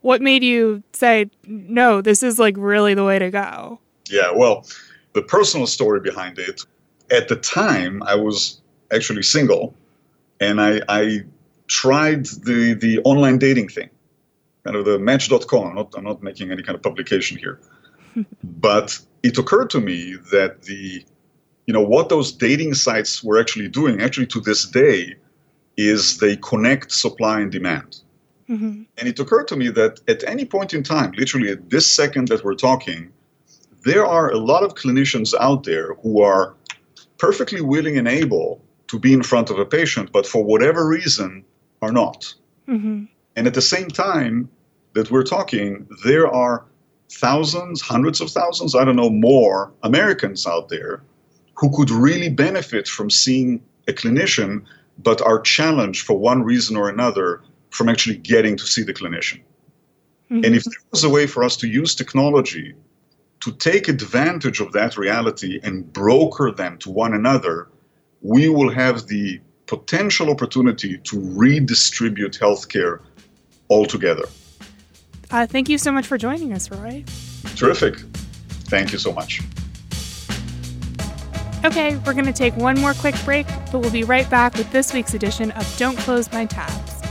what 0.02 0.22
made 0.22 0.44
you 0.44 0.84
say, 0.92 1.28
no, 1.44 2.00
this 2.00 2.22
is 2.22 2.38
like 2.38 2.54
really 2.56 2.94
the 2.94 3.02
way 3.02 3.18
to 3.18 3.28
go? 3.28 3.80
Yeah, 4.08 4.30
well, 4.30 4.64
the 5.14 5.22
personal 5.22 5.66
story 5.66 5.98
behind 5.98 6.38
it, 6.38 6.64
at 7.10 7.26
the 7.26 7.34
time, 7.34 8.00
I 8.04 8.14
was 8.14 8.60
actually 8.94 9.24
single 9.24 9.74
and 10.38 10.60
I, 10.60 10.80
I 10.88 11.24
tried 11.66 12.26
the, 12.26 12.74
the 12.74 13.00
online 13.00 13.38
dating 13.38 13.70
thing, 13.70 13.90
kind 14.62 14.76
of 14.76 14.84
the 14.84 15.00
match.com. 15.00 15.66
I'm 15.66 15.74
not, 15.74 15.94
I'm 15.96 16.04
not 16.04 16.22
making 16.22 16.52
any 16.52 16.62
kind 16.62 16.76
of 16.76 16.82
publication 16.84 17.38
here. 17.38 17.58
but 18.44 19.00
it 19.24 19.36
occurred 19.36 19.70
to 19.70 19.80
me 19.80 20.14
that 20.30 20.62
the 20.62 21.04
you 21.70 21.74
know 21.74 21.88
what 21.96 22.08
those 22.08 22.32
dating 22.32 22.74
sites 22.74 23.22
were 23.22 23.38
actually 23.38 23.68
doing 23.68 24.02
actually 24.02 24.26
to 24.26 24.40
this 24.40 24.66
day 24.66 25.14
is 25.76 26.18
they 26.18 26.34
connect 26.50 26.90
supply 26.90 27.38
and 27.38 27.52
demand 27.52 27.90
mm-hmm. 28.48 28.82
and 28.98 29.08
it 29.08 29.20
occurred 29.20 29.46
to 29.46 29.54
me 29.54 29.68
that 29.68 30.00
at 30.08 30.24
any 30.26 30.44
point 30.44 30.74
in 30.74 30.82
time 30.82 31.12
literally 31.22 31.50
at 31.52 31.70
this 31.70 31.86
second 32.00 32.26
that 32.26 32.42
we're 32.42 32.56
talking 32.56 33.12
there 33.84 34.04
are 34.04 34.30
a 34.32 34.36
lot 34.36 34.64
of 34.64 34.74
clinicians 34.74 35.32
out 35.38 35.62
there 35.62 35.94
who 36.02 36.20
are 36.22 36.56
perfectly 37.18 37.60
willing 37.60 37.96
and 37.98 38.08
able 38.08 38.60
to 38.88 38.98
be 38.98 39.12
in 39.12 39.22
front 39.22 39.50
of 39.50 39.58
a 39.58 39.64
patient, 39.64 40.10
but 40.12 40.26
for 40.26 40.42
whatever 40.42 40.88
reason 40.88 41.44
are 41.80 41.92
not. 41.92 42.34
hmm 42.66 43.04
And 43.36 43.46
at 43.46 43.54
the 43.54 43.62
same 43.62 43.88
time 43.88 44.48
that 44.94 45.10
we're 45.12 45.28
talking, 45.36 45.86
there 46.04 46.26
are 46.26 46.64
thousands, 47.08 47.80
hundreds 47.80 48.20
of 48.20 48.30
thousands, 48.30 48.74
I 48.74 48.84
don't 48.84 48.96
know, 48.96 49.10
more 49.10 49.72
Americans 49.82 50.46
out 50.46 50.68
there 50.68 51.02
who 51.60 51.70
could 51.76 51.90
really 51.90 52.30
benefit 52.30 52.88
from 52.88 53.10
seeing 53.10 53.62
a 53.86 53.92
clinician, 53.92 54.64
but 54.98 55.20
are 55.20 55.40
challenged 55.40 56.06
for 56.06 56.18
one 56.18 56.42
reason 56.42 56.74
or 56.74 56.88
another 56.88 57.42
from 57.68 57.90
actually 57.90 58.16
getting 58.16 58.56
to 58.56 58.66
see 58.66 58.82
the 58.82 58.94
clinician. 58.94 59.40
Mm-hmm. 60.30 60.44
And 60.44 60.54
if 60.56 60.64
there 60.64 60.82
was 60.90 61.04
a 61.04 61.10
way 61.10 61.26
for 61.26 61.44
us 61.44 61.58
to 61.58 61.68
use 61.68 61.94
technology 61.94 62.74
to 63.40 63.52
take 63.52 63.88
advantage 63.88 64.60
of 64.60 64.72
that 64.72 64.96
reality 64.96 65.60
and 65.62 65.92
broker 65.92 66.50
them 66.50 66.78
to 66.78 66.90
one 66.90 67.12
another, 67.12 67.68
we 68.22 68.48
will 68.48 68.70
have 68.70 69.06
the 69.08 69.38
potential 69.66 70.30
opportunity 70.30 70.96
to 70.98 71.20
redistribute 71.36 72.38
healthcare 72.40 73.00
altogether. 73.68 74.24
Uh, 75.30 75.46
thank 75.46 75.68
you 75.68 75.76
so 75.76 75.92
much 75.92 76.06
for 76.06 76.16
joining 76.16 76.54
us, 76.54 76.70
Roy. 76.70 77.04
Terrific. 77.54 77.98
Thank 78.64 78.92
you 78.92 78.98
so 78.98 79.12
much. 79.12 79.42
Okay, 81.62 81.98
we're 82.06 82.14
going 82.14 82.24
to 82.24 82.32
take 82.32 82.56
one 82.56 82.80
more 82.80 82.94
quick 82.94 83.14
break, 83.26 83.46
but 83.70 83.80
we'll 83.80 83.90
be 83.90 84.02
right 84.02 84.28
back 84.30 84.54
with 84.54 84.70
this 84.72 84.94
week's 84.94 85.12
edition 85.12 85.50
of 85.50 85.76
Don't 85.76 85.98
Close 85.98 86.32
My 86.32 86.46
Tabs. 86.46 87.02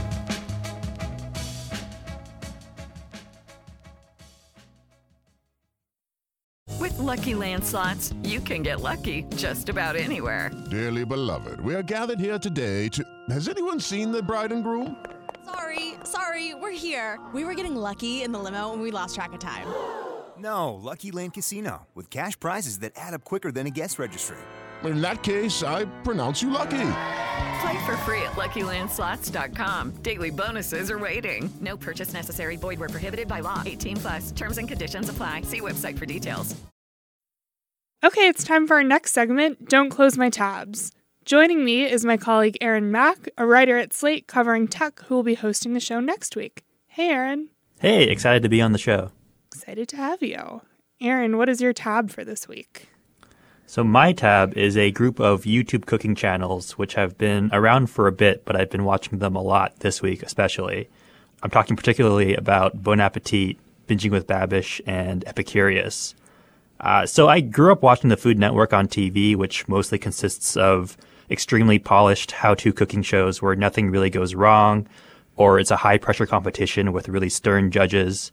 With 6.80 6.98
Lucky 6.98 7.36
Land 7.36 7.64
slots, 7.64 8.12
you 8.24 8.40
can 8.40 8.64
get 8.64 8.80
lucky 8.80 9.24
just 9.36 9.68
about 9.68 9.94
anywhere. 9.94 10.50
Dearly 10.68 11.04
beloved, 11.04 11.60
we 11.60 11.76
are 11.76 11.84
gathered 11.84 12.18
here 12.18 12.38
today 12.38 12.88
to. 12.88 13.04
Has 13.28 13.48
anyone 13.48 13.78
seen 13.78 14.10
the 14.10 14.20
bride 14.20 14.50
and 14.50 14.64
groom? 14.64 14.96
Sorry, 15.44 15.94
sorry, 16.02 16.54
we're 16.54 16.72
here. 16.72 17.20
We 17.32 17.44
were 17.44 17.54
getting 17.54 17.76
lucky 17.76 18.24
in 18.24 18.32
the 18.32 18.38
limo 18.40 18.72
and 18.72 18.82
we 18.82 18.90
lost 18.90 19.14
track 19.14 19.32
of 19.32 19.38
time. 19.38 19.68
No, 20.40 20.74
Lucky 20.74 21.10
Land 21.10 21.34
Casino, 21.34 21.86
with 21.94 22.10
cash 22.10 22.38
prizes 22.40 22.78
that 22.80 22.92
add 22.96 23.14
up 23.14 23.24
quicker 23.24 23.52
than 23.52 23.66
a 23.66 23.70
guest 23.70 23.98
registry. 23.98 24.38
In 24.84 25.02
that 25.02 25.22
case, 25.22 25.62
I 25.62 25.84
pronounce 26.02 26.40
you 26.40 26.50
lucky. 26.50 26.92
Play 27.60 27.84
for 27.84 27.96
free 27.98 28.22
at 28.22 28.32
LuckyLandSlots.com. 28.32 29.96
Daily 30.02 30.30
bonuses 30.30 30.90
are 30.90 30.98
waiting. 30.98 31.50
No 31.60 31.76
purchase 31.76 32.14
necessary. 32.14 32.56
Void 32.56 32.80
where 32.80 32.88
prohibited 32.88 33.28
by 33.28 33.40
law. 33.40 33.62
18 33.66 33.96
plus. 33.98 34.32
Terms 34.32 34.56
and 34.56 34.66
conditions 34.66 35.10
apply. 35.10 35.42
See 35.42 35.60
website 35.60 35.98
for 35.98 36.06
details. 36.06 36.56
Okay, 38.02 38.26
it's 38.28 38.44
time 38.44 38.66
for 38.66 38.76
our 38.76 38.82
next 38.82 39.12
segment 39.12 39.68
Don't 39.68 39.90
Close 39.90 40.16
My 40.16 40.30
Tabs. 40.30 40.90
Joining 41.26 41.62
me 41.62 41.84
is 41.84 42.02
my 42.02 42.16
colleague 42.16 42.56
Aaron 42.62 42.90
Mak, 42.90 43.28
a 43.36 43.44
writer 43.44 43.76
at 43.76 43.92
Slate 43.92 44.26
covering 44.26 44.66
tech, 44.68 45.00
who 45.00 45.14
will 45.14 45.22
be 45.22 45.34
hosting 45.34 45.74
the 45.74 45.80
show 45.80 46.00
next 46.00 46.34
week. 46.34 46.64
Hey, 46.86 47.10
Aaron. 47.10 47.50
Hey, 47.78 48.04
excited 48.04 48.42
to 48.42 48.48
be 48.48 48.62
on 48.62 48.72
the 48.72 48.78
show. 48.78 49.12
Excited 49.52 49.88
to 49.88 49.96
have 49.96 50.22
you. 50.22 50.62
Aaron, 51.00 51.36
what 51.36 51.48
is 51.48 51.60
your 51.60 51.72
tab 51.72 52.10
for 52.10 52.24
this 52.24 52.46
week? 52.46 52.88
So, 53.66 53.82
my 53.82 54.12
tab 54.12 54.56
is 54.56 54.76
a 54.76 54.92
group 54.92 55.18
of 55.18 55.42
YouTube 55.42 55.86
cooking 55.86 56.14
channels 56.14 56.78
which 56.78 56.94
have 56.94 57.18
been 57.18 57.50
around 57.52 57.88
for 57.88 58.06
a 58.06 58.12
bit, 58.12 58.44
but 58.44 58.54
I've 58.54 58.70
been 58.70 58.84
watching 58.84 59.18
them 59.18 59.34
a 59.34 59.42
lot 59.42 59.80
this 59.80 60.00
week, 60.00 60.22
especially. 60.22 60.88
I'm 61.42 61.50
talking 61.50 61.76
particularly 61.76 62.36
about 62.36 62.80
Bon 62.80 63.00
Appetit, 63.00 63.56
Binging 63.88 64.12
with 64.12 64.28
Babish, 64.28 64.80
and 64.86 65.24
Epicurious. 65.24 66.14
Uh, 66.78 67.04
so, 67.04 67.28
I 67.28 67.40
grew 67.40 67.72
up 67.72 67.82
watching 67.82 68.08
the 68.08 68.16
Food 68.16 68.38
Network 68.38 68.72
on 68.72 68.86
TV, 68.86 69.34
which 69.34 69.66
mostly 69.66 69.98
consists 69.98 70.56
of 70.56 70.96
extremely 71.28 71.80
polished 71.80 72.30
how 72.30 72.54
to 72.54 72.72
cooking 72.72 73.02
shows 73.02 73.42
where 73.42 73.56
nothing 73.56 73.90
really 73.90 74.10
goes 74.10 74.36
wrong, 74.36 74.86
or 75.34 75.58
it's 75.58 75.72
a 75.72 75.76
high 75.76 75.98
pressure 75.98 76.26
competition 76.26 76.92
with 76.92 77.08
really 77.08 77.28
stern 77.28 77.72
judges. 77.72 78.30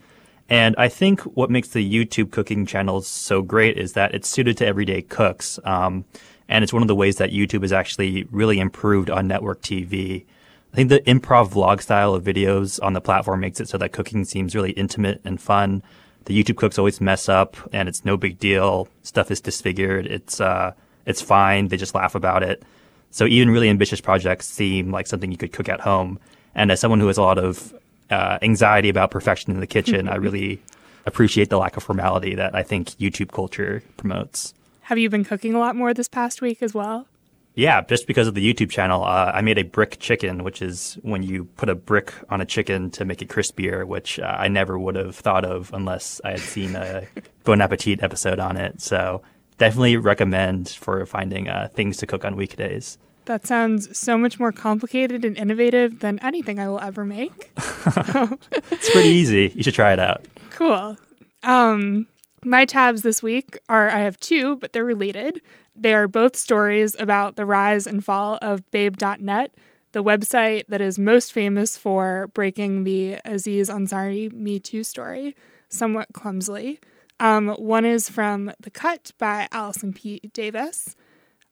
And 0.49 0.75
I 0.77 0.88
think 0.88 1.21
what 1.21 1.49
makes 1.49 1.69
the 1.69 1.88
YouTube 1.88 2.31
cooking 2.31 2.65
channels 2.65 3.07
so 3.07 3.41
great 3.41 3.77
is 3.77 3.93
that 3.93 4.13
it's 4.15 4.29
suited 4.29 4.57
to 4.57 4.65
everyday 4.65 5.01
cooks. 5.01 5.60
Um, 5.65 6.05
and 6.47 6.63
it's 6.63 6.71
one 6.71 6.81
of 6.81 6.88
the 6.88 6.95
ways 6.95 7.17
that 7.17 7.31
YouTube 7.31 7.63
has 7.63 7.73
actually 7.73 8.25
really 8.31 8.60
improved 8.60 9.10
on 9.10 9.27
network 9.27 9.62
TV. 9.62 10.25
I 10.71 10.75
think 10.75 10.89
the 10.89 10.99
improv 11.01 11.51
vlog 11.51 11.81
style 11.81 12.13
of 12.13 12.23
videos 12.23 12.81
on 12.81 12.93
the 12.93 13.01
platform 13.01 13.41
makes 13.41 13.60
it 13.60 13.67
so 13.67 13.77
that 13.77 13.91
cooking 13.91 14.23
seems 14.23 14.55
really 14.55 14.71
intimate 14.71 15.21
and 15.25 15.41
fun. 15.41 15.83
The 16.25 16.43
YouTube 16.43 16.57
cooks 16.57 16.77
always 16.77 17.01
mess 17.01 17.27
up 17.27 17.57
and 17.73 17.89
it's 17.89 18.05
no 18.05 18.15
big 18.15 18.39
deal. 18.39 18.88
Stuff 19.03 19.31
is 19.31 19.41
disfigured. 19.41 20.05
It's, 20.05 20.39
uh, 20.39 20.73
it's 21.05 21.21
fine. 21.21 21.67
They 21.67 21.77
just 21.77 21.95
laugh 21.95 22.15
about 22.15 22.43
it. 22.43 22.63
So 23.12 23.25
even 23.25 23.49
really 23.49 23.69
ambitious 23.69 24.01
projects 24.01 24.47
seem 24.47 24.91
like 24.91 25.07
something 25.07 25.31
you 25.31 25.38
could 25.38 25.53
cook 25.53 25.69
at 25.69 25.81
home. 25.81 26.19
And 26.53 26.71
as 26.71 26.79
someone 26.79 26.99
who 26.99 27.07
has 27.07 27.17
a 27.17 27.21
lot 27.21 27.38
of 27.38 27.73
uh, 28.10 28.39
anxiety 28.41 28.89
about 28.89 29.12
perfection 29.12 29.52
in 29.52 29.60
the 29.60 29.67
kitchen, 29.67 30.08
I 30.08 30.15
really 30.28 30.62
appreciate 31.06 31.50
the 31.50 31.58
lack 31.58 31.78
of 31.78 31.84
formality 31.84 32.36
that 32.36 32.56
I 32.56 32.63
think 32.63 32.89
YouTube 32.91 33.32
culture 33.32 33.84
promotes. 33.96 34.54
Have 34.82 34.98
you 34.98 35.10
been 35.10 35.26
cooking 35.26 35.54
a 35.54 35.60
lot 35.60 35.76
more 35.76 35.93
this 35.93 36.08
past 36.08 36.41
week 36.41 36.62
as 36.62 36.74
well? 36.74 37.08
Yeah, 37.56 37.82
just 37.82 38.06
because 38.06 38.28
of 38.28 38.36
the 38.36 38.54
YouTube 38.54 38.70
channel, 38.70 39.04
uh, 39.04 39.32
I 39.34 39.41
made 39.41 39.58
a 39.58 39.63
brick 39.63 39.98
chicken, 40.00 40.43
which 40.43 40.62
is 40.62 41.00
when 41.02 41.24
you 41.24 41.46
put 41.58 41.70
a 41.70 41.76
brick 41.76 42.13
on 42.30 42.39
a 42.39 42.46
chicken 42.46 42.91
to 42.91 43.04
make 43.04 43.24
it 43.24 43.30
crispier, 43.30 43.84
which 43.84 44.20
uh, 44.20 44.36
I 44.38 44.48
never 44.48 44.78
would 44.78 44.96
have 44.96 45.15
thought 45.15 45.43
of 45.43 45.72
unless 45.74 46.22
I 46.24 46.32
had 46.32 46.39
seen 46.39 46.76
a 46.76 47.08
Bon 47.46 47.60
Appetit 47.60 48.04
episode 48.04 48.38
on 48.38 48.58
it. 48.58 48.80
So 48.80 49.24
definitely 49.58 49.98
recommend 49.98 50.70
for 50.70 51.04
finding 51.08 51.50
uh, 51.50 51.70
things 51.74 51.98
to 51.98 52.06
cook 52.06 52.24
on 52.24 52.36
weekdays. 52.36 53.00
That 53.27 53.45
sounds 53.45 53.97
so 53.97 54.17
much 54.17 54.39
more 54.39 54.53
complicated 54.53 55.25
and 55.25 55.37
innovative 55.37 55.99
than 55.99 56.17
anything 56.19 56.59
I 56.59 56.69
will 56.69 56.79
ever 56.79 57.03
make. 57.05 57.51
It's 58.71 58.89
pretty 58.89 59.09
easy. 59.09 59.51
You 59.53 59.63
should 59.63 59.73
try 59.73 59.91
it 59.91 59.99
out. 59.99 60.25
Cool. 60.51 60.97
Um, 61.43 62.07
my 62.45 62.63
tabs 62.63 63.01
this 63.01 63.21
week 63.21 63.57
are 63.67 63.89
I 63.89 63.99
have 63.99 64.17
two, 64.19 64.55
but 64.57 64.71
they're 64.71 64.85
related. 64.85 65.41
They 65.75 65.93
are 65.93 66.07
both 66.07 66.37
stories 66.37 66.95
about 66.99 67.35
the 67.35 67.45
rise 67.45 67.85
and 67.85 68.03
fall 68.03 68.39
of 68.41 68.69
Babe.net, 68.71 69.53
the 69.91 70.03
website 70.03 70.63
that 70.67 70.79
is 70.79 70.97
most 70.97 71.33
famous 71.33 71.77
for 71.77 72.29
breaking 72.33 72.85
the 72.85 73.17
Aziz 73.25 73.69
Ansari 73.69 74.31
Me 74.31 74.59
Too 74.59 74.83
story 74.83 75.35
somewhat 75.67 76.13
clumsily. 76.13 76.79
Um, 77.19 77.49
one 77.49 77.83
is 77.83 78.09
from 78.09 78.51
The 78.59 78.69
Cut 78.69 79.11
by 79.17 79.49
Allison 79.51 79.91
P. 79.91 80.21
Davis 80.33 80.95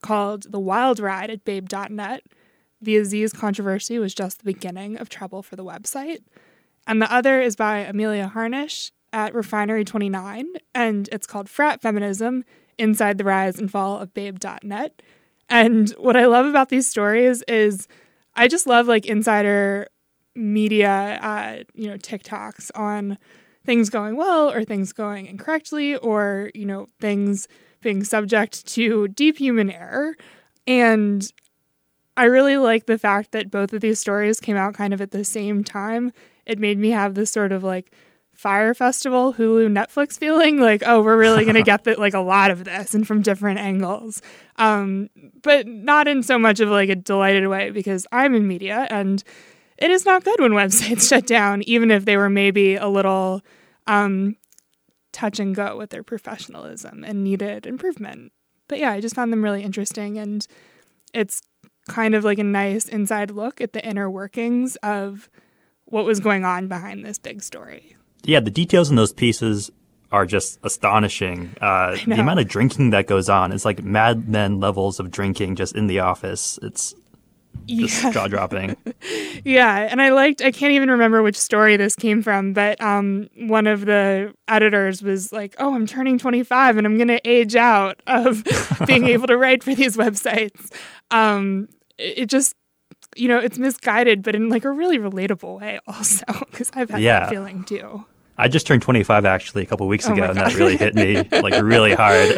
called 0.05 0.51
The 0.51 0.59
Wild 0.59 0.99
Ride 0.99 1.31
at 1.31 1.43
Babe.net. 1.43 2.23
The 2.79 2.97
Aziz 2.97 3.33
controversy 3.33 3.97
was 3.97 4.13
just 4.13 4.37
the 4.37 4.53
beginning 4.53 4.97
of 4.97 5.09
trouble 5.09 5.41
for 5.41 5.55
the 5.55 5.65
website. 5.65 6.19
And 6.85 7.01
the 7.01 7.11
other 7.11 7.41
is 7.41 7.55
by 7.55 7.79
Amelia 7.79 8.27
Harnish 8.27 8.91
at 9.11 9.33
Refinery 9.33 9.83
29, 9.83 10.45
and 10.75 11.09
it's 11.11 11.25
called 11.25 11.49
Frat 11.49 11.81
Feminism 11.81 12.45
Inside 12.77 13.17
the 13.17 13.23
Rise 13.23 13.57
and 13.57 13.71
Fall 13.71 13.97
of 13.97 14.13
Babe.net. 14.13 15.01
And 15.49 15.89
what 15.91 16.15
I 16.15 16.27
love 16.27 16.45
about 16.45 16.69
these 16.69 16.87
stories 16.87 17.41
is 17.47 17.87
I 18.35 18.47
just 18.47 18.67
love 18.67 18.87
like 18.87 19.07
insider 19.07 19.87
media, 20.35 21.17
uh, 21.21 21.63
you 21.73 21.89
know, 21.89 21.97
TikToks 21.97 22.69
on 22.75 23.17
things 23.65 23.89
going 23.89 24.17
well 24.17 24.51
or 24.51 24.63
things 24.63 24.93
going 24.93 25.25
incorrectly 25.25 25.95
or, 25.95 26.51
you 26.53 26.65
know, 26.65 26.89
things 26.99 27.47
being 27.85 28.03
subject 28.03 28.65
to 28.65 29.07
deep 29.07 29.37
human 29.37 29.71
error. 29.71 30.17
And 30.67 31.31
I 32.17 32.25
really 32.25 32.57
like 32.57 32.87
the 32.87 32.97
fact 32.97 33.31
that 33.31 33.51
both 33.51 33.71
of 33.71 33.81
these 33.81 33.99
stories 33.99 34.39
came 34.39 34.57
out 34.57 34.73
kind 34.73 34.93
of 34.93 34.99
at 34.99 35.11
the 35.11 35.23
same 35.23 35.63
time. 35.63 36.11
It 36.45 36.59
made 36.59 36.79
me 36.79 36.89
have 36.89 37.13
this 37.13 37.31
sort 37.31 37.51
of 37.51 37.63
like 37.63 37.91
Fyre 38.33 38.73
Festival, 38.73 39.35
Hulu, 39.35 39.71
Netflix 39.71 40.17
feeling 40.17 40.59
like, 40.59 40.81
oh, 40.85 41.01
we're 41.01 41.17
really 41.17 41.43
going 41.43 41.55
to 41.63 41.63
get 41.63 41.83
the, 41.83 41.93
like 41.99 42.15
a 42.15 42.19
lot 42.19 42.51
of 42.51 42.63
this 42.63 42.95
and 42.95 43.07
from 43.07 43.21
different 43.21 43.59
angles. 43.59 44.21
Um, 44.57 45.09
but 45.43 45.67
not 45.67 46.07
in 46.07 46.23
so 46.23 46.39
much 46.39 46.59
of 46.59 46.69
like 46.69 46.89
a 46.89 46.95
delighted 46.95 47.47
way 47.47 47.69
because 47.69 48.07
I'm 48.11 48.33
in 48.33 48.47
media 48.47 48.87
and 48.89 49.23
it 49.77 49.91
is 49.91 50.05
not 50.05 50.23
good 50.23 50.39
when 50.39 50.53
websites 50.53 51.07
shut 51.09 51.27
down, 51.27 51.61
even 51.63 51.91
if 51.91 52.05
they 52.05 52.17
were 52.17 52.29
maybe 52.31 52.75
a 52.75 52.87
little 52.87 53.41
um, 53.87 54.37
touch 55.15 55.39
and 55.39 55.55
go 55.55 55.77
with 55.77 55.89
their 55.89 56.03
professionalism 56.03 57.03
and 57.03 57.23
needed 57.23 57.65
improvement. 57.65 58.33
But 58.67 58.79
yeah, 58.79 58.91
I 58.91 58.99
just 58.99 59.15
found 59.15 59.31
them 59.31 59.43
really 59.43 59.63
interesting 59.63 60.17
and 60.17 60.45
it's 61.13 61.41
kind 61.87 62.13
of 62.15 62.23
like 62.23 62.37
a 62.37 62.43
nice 62.43 62.87
inside 62.87 63.31
look 63.31 63.61
at 63.61 63.73
the 63.73 63.87
inner 63.87 64.09
workings 64.09 64.75
of 64.77 65.29
what 65.85 66.05
was 66.05 66.19
going 66.19 66.43
on 66.43 66.67
behind 66.67 67.05
this 67.05 67.17
big 67.17 67.41
story. 67.41 67.95
Yeah, 68.23 68.39
the 68.39 68.51
details 68.51 68.89
in 68.89 68.95
those 68.95 69.13
pieces 69.13 69.71
are 70.11 70.25
just 70.25 70.59
astonishing. 70.63 71.55
Uh, 71.61 71.97
the 72.05 72.19
amount 72.19 72.39
of 72.39 72.47
drinking 72.47 72.89
that 72.91 73.07
goes 73.07 73.29
on, 73.29 73.51
it's 73.51 73.65
like 73.65 73.83
Mad 73.83 74.27
Men 74.27 74.59
levels 74.59 74.99
of 74.99 75.11
drinking 75.11 75.55
just 75.55 75.75
in 75.75 75.87
the 75.87 75.99
office. 75.99 76.59
It's 76.61 76.95
just 77.67 78.03
Yeah. 78.03 78.11
jaw 78.11 78.27
dropping. 78.27 78.75
Yeah, 79.43 79.87
and 79.91 80.01
I 80.01 80.09
liked 80.09 80.41
I 80.41 80.51
can't 80.51 80.71
even 80.71 80.89
remember 80.89 81.21
which 81.21 81.37
story 81.37 81.77
this 81.77 81.95
came 81.95 82.21
from, 82.23 82.53
but 82.53 82.81
um 82.81 83.29
one 83.37 83.67
of 83.67 83.85
the 83.85 84.33
editors 84.47 85.03
was 85.03 85.31
like, 85.31 85.53
"Oh, 85.59 85.75
I'm 85.75 85.85
turning 85.85 86.17
25 86.17 86.77
and 86.77 86.87
I'm 86.87 86.97
going 86.97 87.09
to 87.09 87.21
age 87.27 87.55
out 87.55 88.01
of 88.07 88.43
being 88.87 89.05
able 89.07 89.27
to 89.27 89.37
write 89.37 89.63
for 89.63 89.75
these 89.75 89.95
websites." 89.97 90.71
Um 91.11 91.67
it 91.99 92.17
it 92.19 92.29
just, 92.29 92.55
you 93.15 93.27
know, 93.27 93.37
it's 93.37 93.57
misguided, 93.59 94.23
but 94.23 94.33
in 94.35 94.49
like 94.49 94.65
a 94.65 94.71
really 94.71 94.97
relatable 94.97 95.59
way 95.59 95.79
also, 95.87 96.25
because 96.51 96.71
I've 96.73 96.89
had 96.89 97.01
Yeah. 97.01 97.19
that 97.21 97.29
feeling 97.29 97.63
too. 97.65 98.05
I 98.37 98.49
just 98.49 98.67
turned 98.67 98.81
25 98.81 99.23
actually 99.25 99.63
a 99.63 99.65
couple 99.65 99.87
weeks 99.87 100.09
Oh 100.09 100.13
ago, 100.13 100.23
and 100.23 100.37
that 100.37 100.55
really 100.55 100.75
hit 100.75 100.93
me 100.95 101.23
like 101.31 101.53
really 101.61 101.93
hard. 101.93 102.35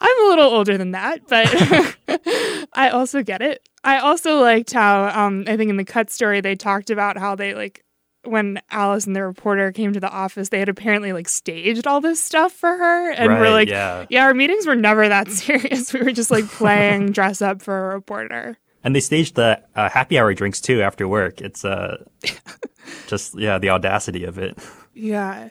I'm 0.00 0.24
a 0.24 0.28
little 0.28 0.46
older 0.50 0.76
than 0.78 0.92
that, 0.92 1.20
but 1.28 2.63
I 2.74 2.90
also 2.90 3.22
get 3.22 3.42
it. 3.42 3.66
I 3.82 3.98
also 3.98 4.40
liked 4.40 4.72
how 4.72 5.08
um, 5.08 5.44
I 5.46 5.56
think 5.56 5.70
in 5.70 5.76
the 5.76 5.84
cut 5.84 6.10
story 6.10 6.40
they 6.40 6.56
talked 6.56 6.90
about 6.90 7.16
how 7.18 7.34
they 7.34 7.54
like 7.54 7.84
when 8.24 8.58
Allison 8.70 9.12
the 9.12 9.22
reporter 9.22 9.70
came 9.70 9.92
to 9.92 10.00
the 10.00 10.08
office, 10.10 10.48
they 10.48 10.58
had 10.58 10.70
apparently 10.70 11.12
like 11.12 11.28
staged 11.28 11.86
all 11.86 12.00
this 12.00 12.22
stuff 12.22 12.52
for 12.52 12.74
her, 12.74 13.10
and 13.12 13.30
we're 13.34 13.42
Right, 13.42 13.68
like, 13.68 13.68
yeah. 13.68 14.06
our 14.24 14.32
meetings 14.32 14.66
were 14.66 14.74
never 14.76 15.06
that 15.08 15.28
serious. 15.30 15.92
We 15.92 16.00
were 16.00 16.12
just 16.12 16.30
like 16.30 16.46
playing 16.48 17.12
dress 17.12 17.42
up 17.42 17.60
for 17.60 17.90
a 17.90 17.94
reporter. 17.94 18.56
And 18.82 18.94
they 18.96 19.00
staged 19.00 19.34
the 19.34 19.62
uh, 19.74 19.88
happy 19.90 20.18
hour 20.18 20.32
drinks 20.34 20.60
too 20.62 20.80
after 20.82 21.06
work. 21.06 21.40
It's 21.42 21.64
uh, 21.64 22.02
just 23.06 23.38
yeah, 23.38 23.58
the 23.58 23.70
audacity 23.70 24.24
of 24.24 24.38
it. 24.38 24.58
Yeah. 24.94 25.48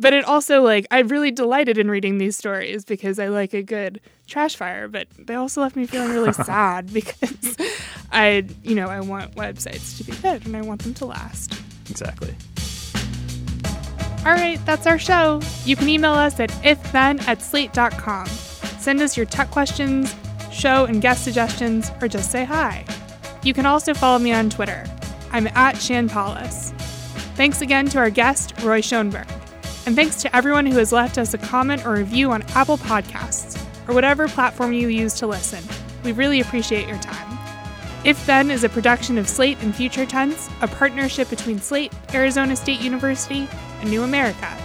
But 0.00 0.14
it 0.14 0.24
also 0.24 0.62
like 0.62 0.86
I 0.90 1.00
really 1.00 1.30
delighted 1.30 1.76
in 1.76 1.90
reading 1.90 2.16
these 2.16 2.36
stories 2.36 2.86
because 2.86 3.18
I 3.18 3.28
like 3.28 3.52
a 3.52 3.62
good 3.62 4.00
trash 4.26 4.56
fire, 4.56 4.88
but 4.88 5.08
they 5.18 5.34
also 5.34 5.60
left 5.60 5.76
me 5.76 5.86
feeling 5.86 6.10
really 6.10 6.32
sad 6.44 6.92
because 6.92 7.56
I, 8.12 8.46
you 8.64 8.74
know, 8.74 8.86
I 8.86 9.00
want 9.00 9.34
websites 9.36 9.98
to 9.98 10.04
be 10.04 10.12
good 10.12 10.46
and 10.46 10.56
I 10.56 10.62
want 10.62 10.82
them 10.82 10.94
to 10.94 11.04
last. 11.04 11.60
Exactly. 11.90 12.34
All 14.20 14.32
right, 14.32 14.58
that's 14.64 14.86
our 14.86 14.98
show. 14.98 15.40
You 15.64 15.76
can 15.76 15.88
email 15.88 16.12
us 16.12 16.40
at 16.40 16.50
ifthen 16.50 17.26
at 17.28 17.42
slate.com. 17.42 18.26
Send 18.26 19.02
us 19.02 19.16
your 19.16 19.26
tech 19.26 19.50
questions, 19.50 20.14
show 20.50 20.86
and 20.86 21.02
guest 21.02 21.24
suggestions, 21.24 21.90
or 22.00 22.08
just 22.08 22.30
say 22.30 22.44
hi. 22.44 22.86
You 23.42 23.52
can 23.52 23.66
also 23.66 23.92
follow 23.92 24.18
me 24.18 24.32
on 24.32 24.48
Twitter. 24.48 24.84
I'm 25.32 25.46
at 25.48 25.76
Shan 25.76 26.08
Palus. 26.08 26.72
Thanks 27.36 27.60
again 27.62 27.86
to 27.90 27.98
our 27.98 28.10
guest, 28.10 28.54
Roy 28.62 28.80
Schoenberg. 28.80 29.39
And 29.86 29.96
thanks 29.96 30.20
to 30.22 30.36
everyone 30.36 30.66
who 30.66 30.78
has 30.78 30.92
left 30.92 31.18
us 31.18 31.34
a 31.34 31.38
comment 31.38 31.86
or 31.86 31.94
review 31.94 32.30
on 32.32 32.42
Apple 32.54 32.78
Podcasts 32.78 33.60
or 33.88 33.94
whatever 33.94 34.28
platform 34.28 34.72
you 34.72 34.88
use 34.88 35.14
to 35.14 35.26
listen. 35.26 35.64
We 36.04 36.12
really 36.12 36.40
appreciate 36.40 36.86
your 36.86 36.98
time. 36.98 37.38
If 38.04 38.24
Then 38.24 38.50
is 38.50 38.64
a 38.64 38.68
production 38.68 39.18
of 39.18 39.28
Slate 39.28 39.58
and 39.62 39.74
Future 39.74 40.06
Tense, 40.06 40.48
a 40.62 40.68
partnership 40.68 41.28
between 41.28 41.58
Slate, 41.58 41.92
Arizona 42.14 42.56
State 42.56 42.80
University, 42.80 43.46
and 43.80 43.90
New 43.90 44.02
America. 44.04 44.56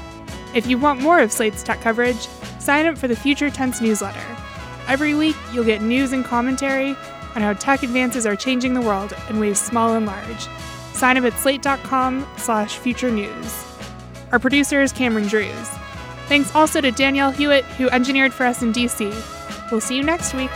If 0.54 0.68
you 0.68 0.78
want 0.78 1.02
more 1.02 1.20
of 1.20 1.34
Slate's 1.34 1.64
tech 1.64 1.82
coverage, 1.82 2.28
sign 2.60 2.86
up 2.86 2.98
for 2.98 3.10
the 3.10 3.16
Future 3.16 3.50
Tense 3.50 3.82
newsletter. 3.82 4.26
Every 4.88 5.16
week, 5.16 5.36
you'll 5.52 5.66
get 5.66 5.82
news 5.82 6.14
and 6.14 6.24
commentary 6.24 6.96
on 7.36 7.42
how 7.42 7.54
tech 7.54 7.84
advances 7.84 8.26
are 8.26 8.38
changing 8.38 8.74
the 8.74 8.82
world 8.82 9.14
in 9.30 9.40
ways 9.40 9.60
small 9.60 9.96
and 9.96 10.06
large. 10.06 10.48
Sign 10.94 11.18
up 11.18 11.26
at 11.26 11.34
slate.com 11.34 12.26
slash 12.38 12.78
future 12.78 13.12
news. 13.12 13.65
Our 14.36 14.40
producer 14.40 14.82
is 14.82 14.92
Cameron 14.92 15.30
Drews. 15.30 15.70
Thanks 16.28 16.54
also 16.54 16.82
to 16.82 16.92
Danielle 16.92 17.32
Hewitt, 17.32 17.64
who 17.78 17.90
engineered 17.90 18.34
for 18.34 18.46
us 18.46 18.62
in 18.62 18.74
DC. 18.74 19.72
We'll 19.72 19.80
see 19.80 19.96
you 19.96 20.04
next 20.04 20.34
week. 20.34 20.52